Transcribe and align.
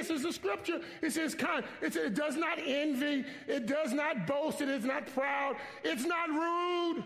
this 0.00 0.10
is 0.10 0.22
the 0.22 0.32
scripture. 0.32 0.80
It 1.02 1.12
says 1.12 1.34
kind. 1.34 1.64
It, 1.82 1.92
says, 1.92 2.06
it 2.06 2.14
does 2.14 2.36
not 2.36 2.58
envy. 2.64 3.24
It 3.46 3.66
does 3.66 3.92
not 3.92 4.26
boast. 4.26 4.60
It 4.60 4.68
is 4.68 4.84
not 4.84 5.06
proud. 5.14 5.56
It's 5.84 6.04
not 6.04 6.28
rude. 6.28 7.04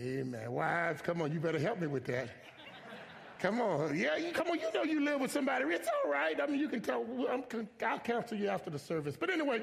Amen. 0.00 0.52
Wives, 0.52 1.02
come 1.02 1.20
on, 1.20 1.32
you 1.32 1.40
better 1.40 1.58
help 1.58 1.80
me 1.80 1.86
with 1.86 2.04
that. 2.06 2.28
Come 3.40 3.60
on. 3.60 3.96
Yeah, 3.96 4.16
you, 4.16 4.32
come 4.32 4.48
on. 4.48 4.58
You 4.58 4.72
know 4.74 4.82
you 4.82 5.04
live 5.04 5.20
with 5.20 5.30
somebody. 5.30 5.64
It's 5.66 5.88
all 6.04 6.10
right. 6.10 6.40
I 6.40 6.46
mean, 6.46 6.58
you 6.58 6.68
can 6.68 6.80
tell. 6.80 7.04
I'm, 7.30 7.44
I'll 7.86 7.98
counsel 8.00 8.36
you 8.36 8.48
after 8.48 8.70
the 8.70 8.78
service. 8.78 9.16
But 9.18 9.30
anyway, 9.30 9.62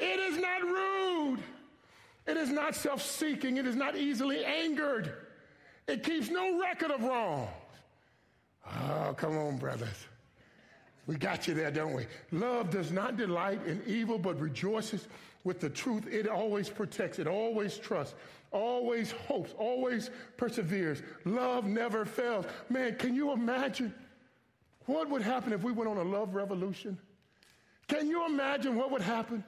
it 0.00 0.18
is 0.18 0.40
not 0.40 0.62
rude. 0.62 1.38
It 2.26 2.36
is 2.36 2.50
not 2.50 2.74
self 2.74 3.00
seeking. 3.02 3.58
It 3.58 3.66
is 3.66 3.76
not 3.76 3.96
easily 3.96 4.44
angered. 4.44 5.12
It 5.86 6.02
keeps 6.02 6.30
no 6.30 6.60
record 6.60 6.90
of 6.90 7.02
wrongs. 7.02 7.48
Oh, 8.66 9.14
come 9.16 9.36
on, 9.36 9.56
brothers. 9.56 10.06
We 11.12 11.18
got 11.18 11.46
you 11.46 11.52
there, 11.52 11.70
don't 11.70 11.92
we? 11.92 12.06
Love 12.30 12.70
does 12.70 12.90
not 12.90 13.18
delight 13.18 13.60
in 13.66 13.82
evil, 13.86 14.16
but 14.16 14.40
rejoices 14.40 15.08
with 15.44 15.60
the 15.60 15.68
truth. 15.68 16.06
It 16.10 16.26
always 16.26 16.70
protects, 16.70 17.18
it 17.18 17.26
always 17.26 17.76
trusts, 17.76 18.14
always 18.50 19.10
hopes, 19.10 19.52
always 19.58 20.08
perseveres. 20.38 21.02
Love 21.26 21.66
never 21.66 22.06
fails. 22.06 22.46
Man, 22.70 22.96
can 22.96 23.14
you 23.14 23.30
imagine 23.32 23.92
what 24.86 25.10
would 25.10 25.20
happen 25.20 25.52
if 25.52 25.62
we 25.62 25.70
went 25.70 25.90
on 25.90 25.98
a 25.98 26.02
love 26.02 26.34
revolution? 26.34 26.96
Can 27.88 28.08
you 28.08 28.24
imagine 28.24 28.74
what 28.74 28.90
would 28.90 29.02
happen 29.02 29.44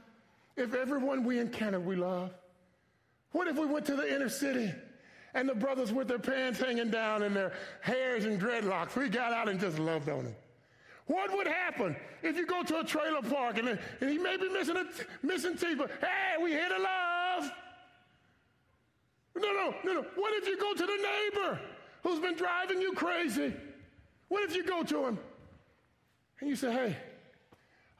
if 0.59 0.75
everyone 0.75 1.25
we 1.25 1.39
encounter 1.39 1.81
we 1.81 1.97
love? 1.97 2.31
What 3.33 3.49
if 3.49 3.57
we 3.57 3.65
went 3.65 3.87
to 3.87 3.97
the 3.97 4.15
inner 4.15 4.29
city 4.29 4.71
and 5.33 5.49
the 5.49 5.55
brothers 5.55 5.95
with 5.95 6.09
their 6.09 6.19
pants 6.19 6.61
hanging 6.61 6.91
down 6.91 7.23
and 7.23 7.35
their 7.35 7.55
hairs 7.81 8.27
and 8.27 8.39
dreadlocks, 8.39 8.97
we 8.97 9.09
got 9.09 9.33
out 9.33 9.49
and 9.49 9.59
just 9.59 9.79
loved 9.79 10.11
on 10.11 10.25
them? 10.25 10.35
What 11.07 11.33
would 11.37 11.47
happen 11.47 11.97
if 12.23 12.37
you 12.37 12.47
go 12.47 12.63
to 12.63 12.81
a 12.81 12.85
trailer 12.85 13.23
park 13.23 13.59
and, 13.59 13.69
and 13.69 14.11
he 14.11 14.17
may 14.19 14.37
be 14.37 14.49
missing, 14.49 14.77
a, 14.77 14.85
missing 15.27 15.57
teeth, 15.57 15.77
but 15.77 15.91
hey, 16.01 16.43
we 16.43 16.51
here 16.51 16.69
to 16.69 16.79
love? 16.79 17.51
No, 19.37 19.53
no, 19.53 19.75
no, 19.85 19.93
no. 19.95 20.07
What 20.15 20.33
if 20.35 20.47
you 20.47 20.59
go 20.59 20.73
to 20.73 20.87
the 20.87 20.97
neighbor 20.97 21.61
who's 22.03 22.21
been 22.21 22.37
driving 22.37 22.81
you 22.81 22.93
crazy? 22.93 23.53
What 24.29 24.45
if 24.45 24.57
you 24.57 24.65
go 24.65 24.83
to 24.83 25.07
him 25.07 25.19
and 26.41 26.49
you 26.49 26.57
say, 26.57 26.73
hey, 26.73 26.97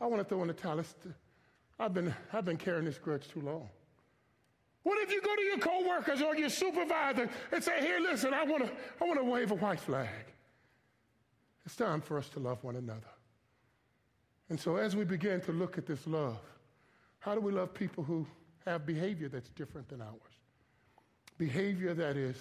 I 0.01 0.07
want 0.07 0.23
to 0.23 0.29
throw 0.29 0.41
in 0.43 0.49
the 0.49 0.55
towel. 0.55 0.83
I've 1.79 1.93
been, 1.93 2.15
I've 2.33 2.45
been 2.45 2.57
carrying 2.57 2.85
this 2.85 2.99
grudge 2.99 3.29
too 3.29 3.41
long. 3.41 3.69
What 4.83 4.99
if 5.03 5.11
you 5.11 5.21
go 5.21 5.35
to 5.35 5.43
your 5.43 5.59
coworkers 5.59 6.23
or 6.23 6.37
your 6.37 6.51
supervisor 6.51 7.29
and 7.53 7.65
say, 7.65 7.81
here, 7.81 8.01
listen, 8.01 8.35
I 8.35 8.45
want 8.45 8.65
to, 8.65 8.71
I 9.01 9.05
want 9.05 9.19
to 9.19 9.25
wave 9.25 9.51
a 9.51 9.55
white 9.55 9.81
flag. 9.81 10.09
It's 11.65 11.77
time 11.77 12.01
for 12.01 12.19
us 12.19 12.29
to 12.31 12.41
love 12.41 12.63
one 12.63 12.77
another. 12.77 13.01
And 14.51 14.61
so 14.61 14.77
as 14.77 14.95
we 14.95 15.05
begin 15.05 15.41
to 15.43 15.53
look 15.53 15.79
at 15.79 15.87
this 15.87 16.07
love, 16.07 16.41
how 17.19 17.35
do 17.35 17.41
we 17.41 17.53
love 17.53 17.73
people 17.73 18.05
who 18.05 18.27
have 18.67 18.85
behavior 18.85 19.29
that's 19.29 19.49
different 19.51 19.89
than 19.89 20.03
ours? 20.03 20.39
Behavior 21.39 21.95
that 21.95 22.17
is, 22.17 22.37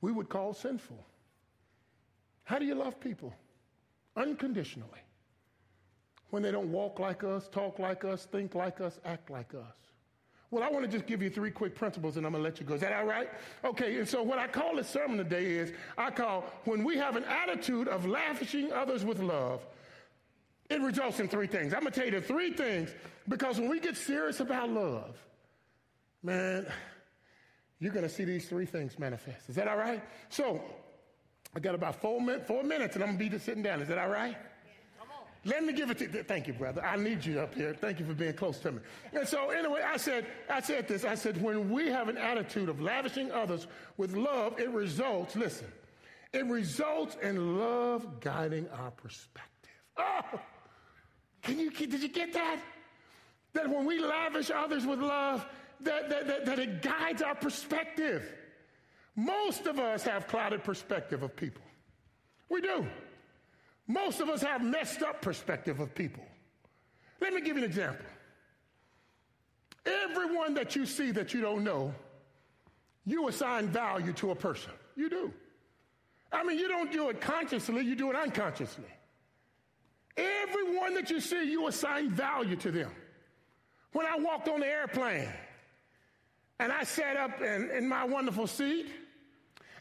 we 0.00 0.12
would 0.12 0.28
call 0.28 0.54
sinful. 0.54 1.04
How 2.44 2.58
do 2.58 2.64
you 2.64 2.74
love 2.74 3.00
people? 3.00 3.34
Unconditionally. 4.16 5.00
When 6.30 6.42
they 6.42 6.52
don't 6.52 6.70
walk 6.70 7.00
like 7.00 7.24
us, 7.24 7.48
talk 7.48 7.78
like 7.78 8.04
us, 8.04 8.26
think 8.26 8.54
like 8.54 8.80
us, 8.80 9.00
act 9.04 9.30
like 9.30 9.52
us. 9.54 9.76
Well, 10.50 10.64
I 10.64 10.68
want 10.68 10.84
to 10.84 10.90
just 10.90 11.06
give 11.06 11.22
you 11.22 11.30
three 11.30 11.52
quick 11.52 11.76
principles 11.76 12.16
and 12.16 12.26
I'm 12.26 12.32
going 12.32 12.42
to 12.42 12.48
let 12.48 12.58
you 12.58 12.66
go. 12.66 12.74
Is 12.74 12.80
that 12.80 12.92
all 12.92 13.06
right? 13.06 13.28
Okay, 13.64 13.98
and 13.98 14.08
so 14.08 14.22
what 14.22 14.38
I 14.38 14.48
call 14.48 14.76
this 14.76 14.88
sermon 14.88 15.16
today 15.16 15.52
is 15.52 15.72
I 15.96 16.10
call 16.10 16.44
when 16.64 16.82
we 16.82 16.96
have 16.96 17.14
an 17.14 17.24
attitude 17.24 17.86
of 17.86 18.04
lavishing 18.04 18.72
others 18.72 19.04
with 19.04 19.20
love, 19.20 19.64
it 20.68 20.80
results 20.80 21.20
in 21.20 21.28
three 21.28 21.46
things. 21.46 21.72
I'm 21.72 21.80
going 21.80 21.92
to 21.92 22.00
tell 22.00 22.06
you 22.06 22.20
the 22.20 22.26
three 22.26 22.52
things 22.52 22.90
because 23.28 23.60
when 23.60 23.68
we 23.68 23.78
get 23.78 23.96
serious 23.96 24.40
about 24.40 24.70
love, 24.70 25.16
man, 26.22 26.66
you're 27.78 27.92
going 27.92 28.06
to 28.06 28.12
see 28.12 28.24
these 28.24 28.48
three 28.48 28.66
things 28.66 28.98
manifest. 28.98 29.48
Is 29.48 29.54
that 29.54 29.68
all 29.68 29.76
right? 29.76 30.02
So 30.30 30.60
I 31.54 31.60
got 31.60 31.76
about 31.76 32.00
four, 32.00 32.20
min- 32.20 32.42
four 32.42 32.64
minutes 32.64 32.96
and 32.96 33.04
I'm 33.04 33.10
going 33.10 33.18
to 33.18 33.24
be 33.24 33.30
just 33.30 33.44
sitting 33.44 33.62
down. 33.62 33.82
Is 33.82 33.88
that 33.88 33.98
all 33.98 34.10
right? 34.10 34.36
Let 35.44 35.64
me 35.64 35.72
give 35.72 35.90
it 35.90 35.98
to. 35.98 36.22
Thank 36.22 36.46
you, 36.46 36.52
brother. 36.52 36.84
I 36.84 36.96
need 36.96 37.24
you 37.24 37.40
up 37.40 37.54
here. 37.54 37.72
Thank 37.72 37.98
you 37.98 38.04
for 38.04 38.12
being 38.12 38.34
close 38.34 38.58
to 38.58 38.72
me. 38.72 38.80
And 39.12 39.26
so 39.26 39.50
anyway, 39.50 39.82
I 39.86 39.96
said, 39.96 40.26
I 40.50 40.60
said 40.60 40.86
this. 40.86 41.04
I 41.04 41.14
said, 41.14 41.42
when 41.42 41.70
we 41.70 41.88
have 41.88 42.08
an 42.08 42.18
attitude 42.18 42.68
of 42.68 42.80
lavishing 42.80 43.32
others 43.32 43.66
with 43.96 44.14
love, 44.14 44.60
it 44.60 44.68
results, 44.70 45.36
listen, 45.36 45.68
it 46.34 46.44
results 46.44 47.16
in 47.22 47.58
love 47.58 48.20
guiding 48.20 48.68
our 48.68 48.90
perspective. 48.90 49.70
Oh, 49.96 50.40
can 51.42 51.58
you, 51.58 51.70
did 51.70 52.02
you 52.02 52.08
get 52.08 52.34
that? 52.34 52.60
That 53.54 53.68
when 53.68 53.86
we 53.86 53.98
lavish 53.98 54.50
others 54.50 54.86
with 54.86 55.00
love, 55.00 55.46
that, 55.80 56.10
that, 56.10 56.26
that, 56.26 56.44
that 56.44 56.58
it 56.58 56.82
guides 56.82 57.22
our 57.22 57.34
perspective. 57.34 58.30
Most 59.16 59.66
of 59.66 59.78
us 59.78 60.02
have 60.04 60.28
clouded 60.28 60.62
perspective 60.62 61.22
of 61.22 61.34
people. 61.34 61.62
We 62.48 62.60
do. 62.60 62.86
Most 63.90 64.20
of 64.20 64.28
us 64.28 64.40
have 64.42 64.62
messed 64.62 65.02
up 65.02 65.20
perspective 65.20 65.80
of 65.80 65.92
people. 65.96 66.22
Let 67.20 67.34
me 67.34 67.40
give 67.40 67.56
you 67.56 67.64
an 67.64 67.68
example. 67.68 68.06
Everyone 69.84 70.54
that 70.54 70.76
you 70.76 70.86
see 70.86 71.10
that 71.10 71.34
you 71.34 71.40
don't 71.40 71.64
know, 71.64 71.92
you 73.04 73.26
assign 73.26 73.66
value 73.66 74.12
to 74.12 74.30
a 74.30 74.34
person. 74.36 74.70
You 74.94 75.10
do. 75.10 75.32
I 76.30 76.44
mean, 76.44 76.56
you 76.56 76.68
don't 76.68 76.92
do 76.92 77.08
it 77.08 77.20
consciously, 77.20 77.82
you 77.82 77.96
do 77.96 78.10
it 78.10 78.16
unconsciously. 78.16 78.84
Everyone 80.16 80.94
that 80.94 81.10
you 81.10 81.20
see, 81.20 81.50
you 81.50 81.66
assign 81.66 82.10
value 82.10 82.54
to 82.56 82.70
them. 82.70 82.92
When 83.92 84.06
I 84.06 84.16
walked 84.20 84.48
on 84.48 84.60
the 84.60 84.66
airplane 84.66 85.28
and 86.60 86.70
I 86.70 86.84
sat 86.84 87.16
up 87.16 87.40
in, 87.40 87.70
in 87.72 87.88
my 87.88 88.04
wonderful 88.04 88.46
seat 88.46 88.86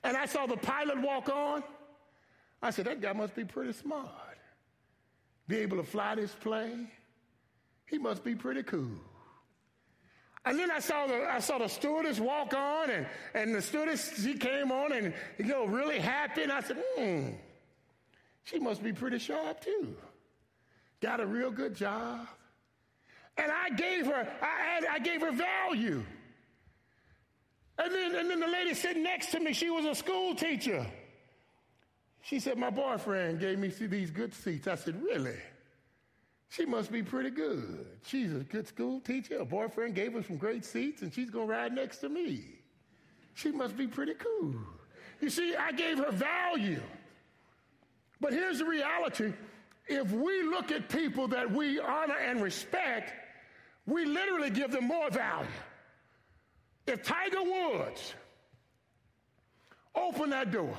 and 0.03 0.17
I 0.17 0.25
saw 0.25 0.47
the 0.47 0.57
pilot 0.57 0.99
walk 0.99 1.29
on, 1.29 1.63
I 2.61 2.71
said, 2.71 2.85
that 2.85 3.01
guy 3.01 3.13
must 3.13 3.35
be 3.35 3.45
pretty 3.45 3.73
smart. 3.73 4.07
Be 5.47 5.57
able 5.57 5.77
to 5.77 5.83
fly 5.83 6.15
this 6.15 6.33
plane. 6.33 6.89
He 7.85 7.97
must 7.97 8.23
be 8.23 8.35
pretty 8.35 8.63
cool. 8.63 8.99
And 10.45 10.57
then 10.57 10.71
I 10.71 10.79
saw 10.79 11.05
the 11.05 11.27
I 11.29 11.39
saw 11.39 11.57
the 11.57 11.67
stewardess 11.67 12.19
walk 12.19 12.53
on, 12.53 12.89
and, 12.89 13.05
and 13.33 13.53
the 13.53 13.61
stewardess 13.61 14.23
she 14.23 14.35
came 14.35 14.71
on 14.71 14.93
and 14.93 15.13
you 15.37 15.45
know 15.45 15.65
really 15.65 15.99
happy, 15.99 16.43
and 16.43 16.51
I 16.51 16.61
said, 16.61 16.77
hmm, 16.97 17.29
she 18.45 18.57
must 18.57 18.81
be 18.81 18.93
pretty 18.93 19.19
sharp 19.19 19.61
too. 19.61 19.95
Got 21.01 21.19
a 21.19 21.25
real 21.25 21.51
good 21.51 21.75
job. 21.75 22.27
And 23.37 23.51
I 23.51 23.69
gave 23.69 24.05
her, 24.05 24.27
I, 24.41 24.81
I 24.91 24.99
gave 24.99 25.21
her 25.21 25.31
value. 25.31 26.03
And 27.77 27.93
then, 27.93 28.15
and 28.15 28.29
then 28.29 28.39
the 28.41 28.47
lady 28.47 28.73
sitting 28.73 29.03
next 29.03 29.31
to 29.31 29.39
me, 29.39 29.53
she 29.53 29.69
was 29.69 29.85
a 29.85 29.95
school 29.95 30.35
teacher. 30.35 30.85
She 32.29 32.39
said, 32.39 32.59
My 32.59 32.69
boyfriend 32.69 33.39
gave 33.39 33.57
me 33.57 33.69
these 33.69 34.11
good 34.11 34.35
seats. 34.35 34.67
I 34.67 34.75
said, 34.75 35.01
Really? 35.01 35.37
She 36.49 36.63
must 36.63 36.91
be 36.91 37.01
pretty 37.01 37.31
good. 37.31 37.87
She's 38.05 38.31
a 38.31 38.39
good 38.39 38.67
school 38.67 38.99
teacher. 38.99 39.39
Her 39.39 39.45
boyfriend 39.45 39.95
gave 39.95 40.13
her 40.13 40.21
some 40.21 40.37
great 40.37 40.63
seats, 40.63 41.01
and 41.01 41.11
she's 41.11 41.31
going 41.31 41.47
to 41.47 41.53
ride 41.53 41.73
next 41.73 41.97
to 41.97 42.09
me. 42.09 42.43
She 43.33 43.51
must 43.51 43.75
be 43.75 43.87
pretty 43.87 44.13
cool. 44.13 44.55
You 45.21 45.29
see, 45.31 45.55
I 45.55 45.71
gave 45.71 45.97
her 45.97 46.11
value. 46.11 46.81
But 48.21 48.33
here's 48.33 48.59
the 48.59 48.65
reality 48.65 49.33
if 49.87 50.11
we 50.11 50.43
look 50.43 50.71
at 50.71 50.87
people 50.87 51.27
that 51.29 51.51
we 51.51 51.79
honor 51.79 52.17
and 52.17 52.43
respect, 52.43 53.11
we 53.87 54.05
literally 54.05 54.51
give 54.51 54.71
them 54.71 54.85
more 54.85 55.09
value. 55.09 55.47
If 56.85 57.01
Tiger 57.01 57.41
Woods 57.41 58.13
opened 59.95 60.31
that 60.31 60.51
door, 60.51 60.77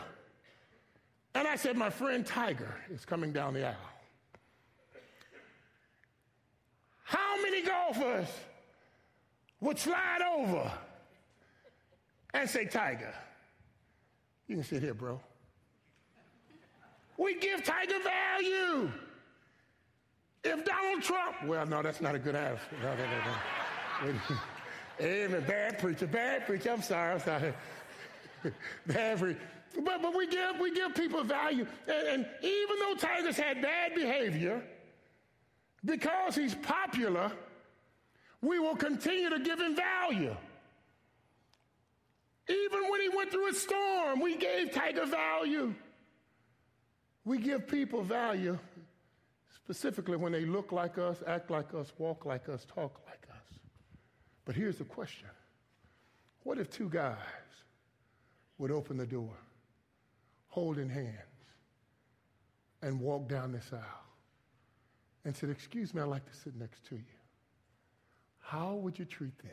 and 1.34 1.46
I 1.46 1.56
said, 1.56 1.76
My 1.76 1.90
friend 1.90 2.24
Tiger 2.24 2.74
is 2.92 3.04
coming 3.04 3.32
down 3.32 3.54
the 3.54 3.66
aisle. 3.66 3.76
How 7.04 7.40
many 7.42 7.62
golfers 7.62 8.28
would 9.60 9.78
slide 9.78 10.20
over 10.38 10.70
and 12.34 12.48
say, 12.48 12.64
Tiger, 12.64 13.12
you 14.46 14.56
can 14.56 14.64
sit 14.64 14.82
here, 14.82 14.94
bro. 14.94 15.20
We 17.16 17.38
give 17.38 17.62
Tiger 17.64 17.98
value. 18.02 18.90
If 20.42 20.64
Donald 20.64 21.02
Trump, 21.02 21.36
well, 21.44 21.66
no, 21.66 21.82
that's 21.82 22.00
not 22.00 22.14
a 22.14 22.18
good 22.18 22.34
answer. 22.34 22.62
No, 22.82 22.94
no, 22.94 23.04
no. 23.04 24.14
Amen. 25.00 25.44
Bad 25.46 25.78
preacher, 25.78 26.06
bad 26.06 26.46
preacher. 26.46 26.70
I'm 26.70 26.82
sorry, 26.82 27.12
I'm 27.12 27.20
sorry. 27.20 27.52
bad 28.86 29.18
preacher. 29.18 29.40
But, 29.74 30.02
but 30.02 30.16
we, 30.16 30.26
give, 30.26 30.58
we 30.60 30.74
give 30.74 30.94
people 30.94 31.22
value. 31.22 31.66
And, 31.86 32.08
and 32.08 32.26
even 32.42 32.78
though 32.80 32.94
Tiger's 32.94 33.36
had 33.36 33.62
bad 33.62 33.94
behavior, 33.94 34.62
because 35.84 36.34
he's 36.34 36.54
popular, 36.54 37.30
we 38.42 38.58
will 38.58 38.76
continue 38.76 39.30
to 39.30 39.38
give 39.38 39.60
him 39.60 39.76
value. 39.76 40.36
Even 42.48 42.90
when 42.90 43.00
he 43.00 43.08
went 43.08 43.30
through 43.30 43.48
a 43.48 43.54
storm, 43.54 44.20
we 44.20 44.36
gave 44.36 44.72
Tiger 44.72 45.06
value. 45.06 45.74
We 47.24 47.38
give 47.38 47.68
people 47.68 48.02
value 48.02 48.58
specifically 49.54 50.16
when 50.16 50.32
they 50.32 50.44
look 50.44 50.72
like 50.72 50.98
us, 50.98 51.22
act 51.28 51.50
like 51.50 51.72
us, 51.74 51.92
walk 51.98 52.24
like 52.24 52.48
us, 52.48 52.64
talk 52.64 53.00
like 53.06 53.24
us. 53.30 53.58
But 54.44 54.56
here's 54.56 54.78
the 54.78 54.84
question 54.84 55.28
What 56.42 56.58
if 56.58 56.70
two 56.70 56.88
guys 56.88 57.16
would 58.58 58.72
open 58.72 58.96
the 58.96 59.06
door, 59.06 59.30
holding 60.50 60.88
hands, 60.88 61.16
and 62.82 63.00
walk 63.00 63.28
down 63.28 63.52
this 63.52 63.70
aisle 63.72 63.80
and 65.24 65.34
said, 65.34 65.50
Excuse 65.50 65.94
me, 65.94 66.02
I'd 66.02 66.08
like 66.08 66.28
to 66.30 66.36
sit 66.36 66.54
next 66.56 66.84
to 66.86 66.96
you? 66.96 67.02
How 68.40 68.74
would 68.74 68.98
you 68.98 69.04
treat 69.04 69.36
them? 69.38 69.52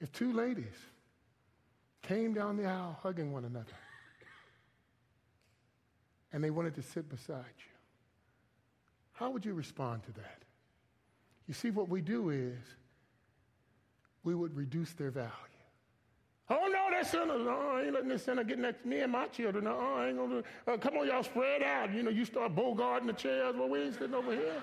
If 0.00 0.12
two 0.12 0.32
ladies 0.32 0.74
came 2.02 2.34
down 2.34 2.56
the 2.56 2.66
aisle 2.66 2.98
hugging 3.02 3.32
one 3.32 3.44
another 3.44 3.72
and 6.32 6.42
they 6.42 6.50
wanted 6.50 6.74
to 6.74 6.82
sit 6.82 7.08
beside 7.08 7.44
you, 7.58 7.72
how 9.12 9.30
would 9.30 9.44
you 9.44 9.54
respond 9.54 10.02
to 10.04 10.12
that? 10.12 10.42
You 11.46 11.54
see, 11.54 11.70
what 11.70 11.88
we 11.88 12.00
do 12.00 12.30
is 12.30 12.58
we 14.24 14.34
would 14.34 14.56
reduce 14.56 14.92
their 14.94 15.10
value. 15.10 15.30
Oh 16.50 16.68
no, 16.70 16.90
that 16.90 17.06
sinner! 17.06 17.38
No, 17.38 17.70
I 17.72 17.84
ain't 17.84 17.94
letting 17.94 18.10
this 18.10 18.24
sinner 18.24 18.44
get 18.44 18.58
next 18.58 18.82
to 18.82 18.88
me 18.88 19.00
and 19.00 19.12
my 19.12 19.26
children. 19.28 19.64
No, 19.64 19.78
I 19.78 20.08
ain't 20.08 20.18
gonna. 20.18 20.42
Uh, 20.66 20.76
come 20.76 20.98
on, 20.98 21.06
y'all, 21.06 21.22
spread 21.22 21.62
out. 21.62 21.92
You 21.94 22.02
know, 22.02 22.10
you 22.10 22.26
start 22.26 22.54
bogarting 22.54 23.06
the 23.06 23.14
chairs. 23.14 23.54
Well, 23.56 23.68
we 23.68 23.82
ain't 23.82 23.94
sitting 23.94 24.14
over 24.14 24.32
here. 24.32 24.62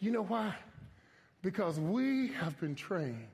you 0.00 0.10
know 0.10 0.22
why? 0.22 0.54
Because 1.42 1.78
we 1.78 2.28
have 2.28 2.58
been 2.60 2.74
trained 2.74 3.28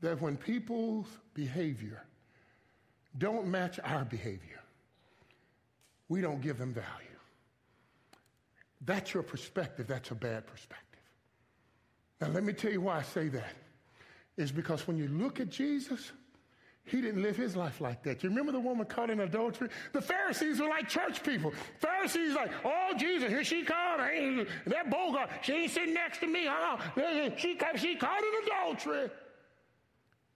that 0.00 0.20
when 0.20 0.36
people's 0.36 1.08
behavior 1.32 2.04
don't 3.18 3.48
match 3.48 3.80
our 3.82 4.04
behavior, 4.04 4.60
we 6.08 6.20
don't 6.20 6.40
give 6.40 6.56
them 6.56 6.72
value. 6.72 6.86
That's 8.84 9.12
your 9.12 9.24
perspective. 9.24 9.88
That's 9.88 10.12
a 10.12 10.14
bad 10.14 10.46
perspective. 10.46 11.00
Now, 12.20 12.28
let 12.28 12.44
me 12.44 12.52
tell 12.52 12.70
you 12.70 12.82
why 12.82 12.98
I 12.98 13.02
say 13.02 13.28
that. 13.28 13.54
Is 14.36 14.50
because 14.50 14.86
when 14.88 14.96
you 14.96 15.06
look 15.08 15.38
at 15.38 15.48
Jesus, 15.48 16.10
he 16.84 17.00
didn't 17.00 17.22
live 17.22 17.36
his 17.36 17.54
life 17.56 17.80
like 17.80 18.02
that. 18.02 18.22
You 18.22 18.28
remember 18.28 18.52
the 18.52 18.60
woman 18.60 18.84
caught 18.84 19.08
in 19.08 19.20
adultery? 19.20 19.68
The 19.92 20.02
Pharisees 20.02 20.60
were 20.60 20.68
like 20.68 20.88
church 20.88 21.22
people. 21.22 21.52
Pharisees 21.78 22.34
like, 22.34 22.50
oh, 22.64 22.90
Jesus, 22.98 23.30
here 23.30 23.44
she 23.44 23.62
comes. 23.62 24.46
That 24.66 24.90
Bogart, 24.90 25.30
she 25.42 25.52
ain't 25.52 25.70
sitting 25.70 25.94
next 25.94 26.18
to 26.18 26.26
me. 26.26 26.46
Huh? 26.46 26.76
She, 27.36 27.58
she 27.76 27.96
caught 27.96 28.22
in 28.22 28.48
adultery. 28.48 29.08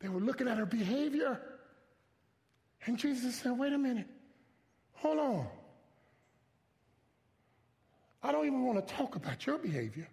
They 0.00 0.08
were 0.08 0.20
looking 0.20 0.46
at 0.46 0.56
her 0.58 0.66
behavior. 0.66 1.40
And 2.86 2.96
Jesus 2.96 3.34
said, 3.34 3.58
wait 3.58 3.72
a 3.72 3.78
minute. 3.78 4.06
Hold 4.92 5.18
on. 5.18 5.46
I 8.22 8.32
don't 8.32 8.46
even 8.46 8.64
want 8.64 8.86
to 8.86 8.94
talk 8.94 9.16
about 9.16 9.44
your 9.44 9.58
behavior. 9.58 10.08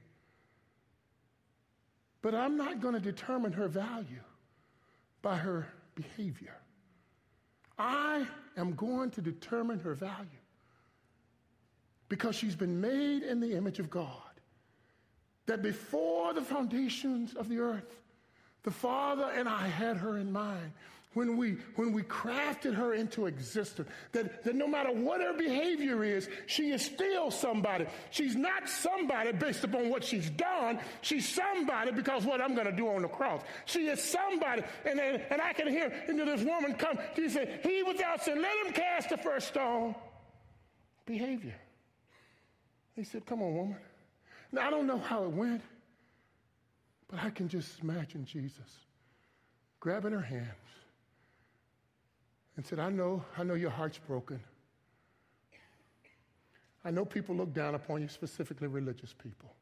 But 2.25 2.33
I'm 2.33 2.57
not 2.57 2.81
going 2.81 2.95
to 2.95 2.99
determine 2.99 3.51
her 3.51 3.67
value 3.67 4.23
by 5.21 5.37
her 5.37 5.67
behavior. 5.93 6.55
I 7.77 8.25
am 8.57 8.73
going 8.73 9.11
to 9.11 9.21
determine 9.21 9.77
her 9.81 9.93
value 9.93 10.41
because 12.09 12.35
she's 12.35 12.55
been 12.55 12.81
made 12.81 13.21
in 13.21 13.41
the 13.41 13.55
image 13.55 13.77
of 13.77 13.91
God. 13.91 14.09
That 15.45 15.61
before 15.61 16.33
the 16.33 16.41
foundations 16.41 17.35
of 17.35 17.47
the 17.47 17.59
earth, 17.59 18.01
the 18.63 18.71
Father 18.71 19.31
and 19.35 19.47
I 19.47 19.67
had 19.67 19.97
her 19.97 20.17
in 20.17 20.31
mind 20.31 20.71
when 21.15 21.37
we, 21.37 21.57
when 21.77 21.93
we 21.93 22.03
crafted 22.03 22.75
her 22.75 22.93
into 22.93 23.25
existence, 23.25 23.87
that, 24.11 24.43
that 24.43 24.53
no 24.53 24.67
matter 24.67 24.91
what 24.91 25.21
her 25.21 25.33
behavior 25.33 26.03
is, 26.03 26.27
she 26.45 26.71
is 26.71 26.83
still 26.83 27.31
somebody. 27.31 27.85
She's 28.11 28.35
not 28.35 28.67
somebody 28.67 29.31
based 29.31 29.63
upon 29.63 29.89
what 29.89 30.03
she's 30.03 30.29
done. 30.29 30.77
She's 31.01 31.27
somebody 31.27 31.91
because 31.91 32.25
what 32.25 32.41
I'm 32.41 32.53
going 32.53 32.67
to 32.67 32.75
do 32.75 32.89
on 32.89 33.01
the 33.01 33.07
cross. 33.07 33.41
She 33.63 33.87
is 33.87 34.03
somebody. 34.03 34.63
And, 34.85 34.99
and, 34.99 35.23
and 35.29 35.41
I 35.41 35.53
can 35.53 35.69
hear 35.69 35.91
into 36.09 36.25
this 36.25 36.43
woman 36.43 36.73
come. 36.73 36.99
She 37.15 37.29
said, 37.29 37.61
He 37.63 37.81
without 37.81 38.21
sin, 38.21 38.41
let 38.41 38.65
him 38.65 38.73
cast 38.73 39.09
the 39.09 39.17
first 39.17 39.47
stone. 39.47 39.95
Behavior. 41.05 41.55
He 42.93 43.05
said, 43.05 43.25
Come 43.25 43.41
on, 43.41 43.55
woman. 43.55 43.77
Now, 44.51 44.67
I 44.67 44.69
don't 44.69 44.85
know 44.85 44.97
how 44.97 45.23
it 45.23 45.31
went, 45.31 45.61
but 47.07 47.23
I 47.23 47.29
can 47.29 47.47
just 47.47 47.79
imagine 47.79 48.25
Jesus 48.25 48.79
grabbing 49.79 50.11
her 50.11 50.21
hands 50.21 50.49
and 52.55 52.65
said, 52.65 52.79
I 52.79 52.89
know, 52.89 53.23
I 53.37 53.43
know 53.43 53.55
your 53.55 53.69
heart's 53.69 53.97
broken. 53.97 54.39
I 56.83 56.91
know 56.91 57.03
people 57.03 57.35
look 57.35 57.53
down 57.53 57.75
upon 57.75 58.01
you, 58.01 58.07
specifically 58.07 58.67
religious 58.67 59.13
people. 59.13 59.53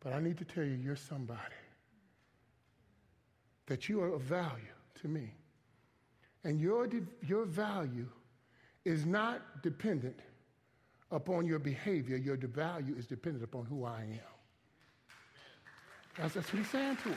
But 0.00 0.12
I 0.12 0.20
need 0.20 0.38
to 0.38 0.44
tell 0.44 0.64
you, 0.64 0.74
you're 0.74 0.96
somebody. 0.96 1.40
That 3.66 3.88
you 3.88 4.00
are 4.00 4.14
of 4.14 4.22
value 4.22 4.62
to 5.02 5.08
me. 5.08 5.34
And 6.44 6.60
your, 6.60 6.88
your 7.26 7.44
value 7.44 8.08
is 8.84 9.04
not 9.06 9.62
dependent 9.62 10.18
upon 11.10 11.46
your 11.46 11.58
behavior. 11.58 12.16
Your 12.16 12.36
value 12.36 12.94
is 12.96 13.06
dependent 13.06 13.44
upon 13.44 13.66
who 13.66 13.84
I 13.84 14.00
am. 14.00 14.18
That's, 16.18 16.34
that's 16.34 16.52
what 16.52 16.58
he's 16.58 16.70
saying 16.70 16.96
to 16.96 17.08
her. 17.10 17.16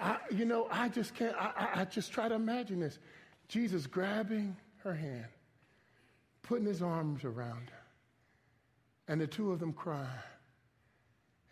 I, 0.00 0.18
you 0.30 0.44
know, 0.44 0.68
I 0.70 0.88
just 0.88 1.14
can't, 1.14 1.34
I, 1.36 1.68
I 1.76 1.84
just 1.84 2.12
try 2.12 2.28
to 2.28 2.34
imagine 2.34 2.80
this. 2.80 2.98
Jesus 3.48 3.86
grabbing 3.86 4.56
her 4.78 4.94
hand, 4.94 5.26
putting 6.42 6.66
his 6.66 6.82
arms 6.82 7.24
around 7.24 7.70
her, 7.70 7.84
and 9.08 9.20
the 9.20 9.26
two 9.26 9.52
of 9.52 9.60
them 9.60 9.72
crying. 9.72 10.06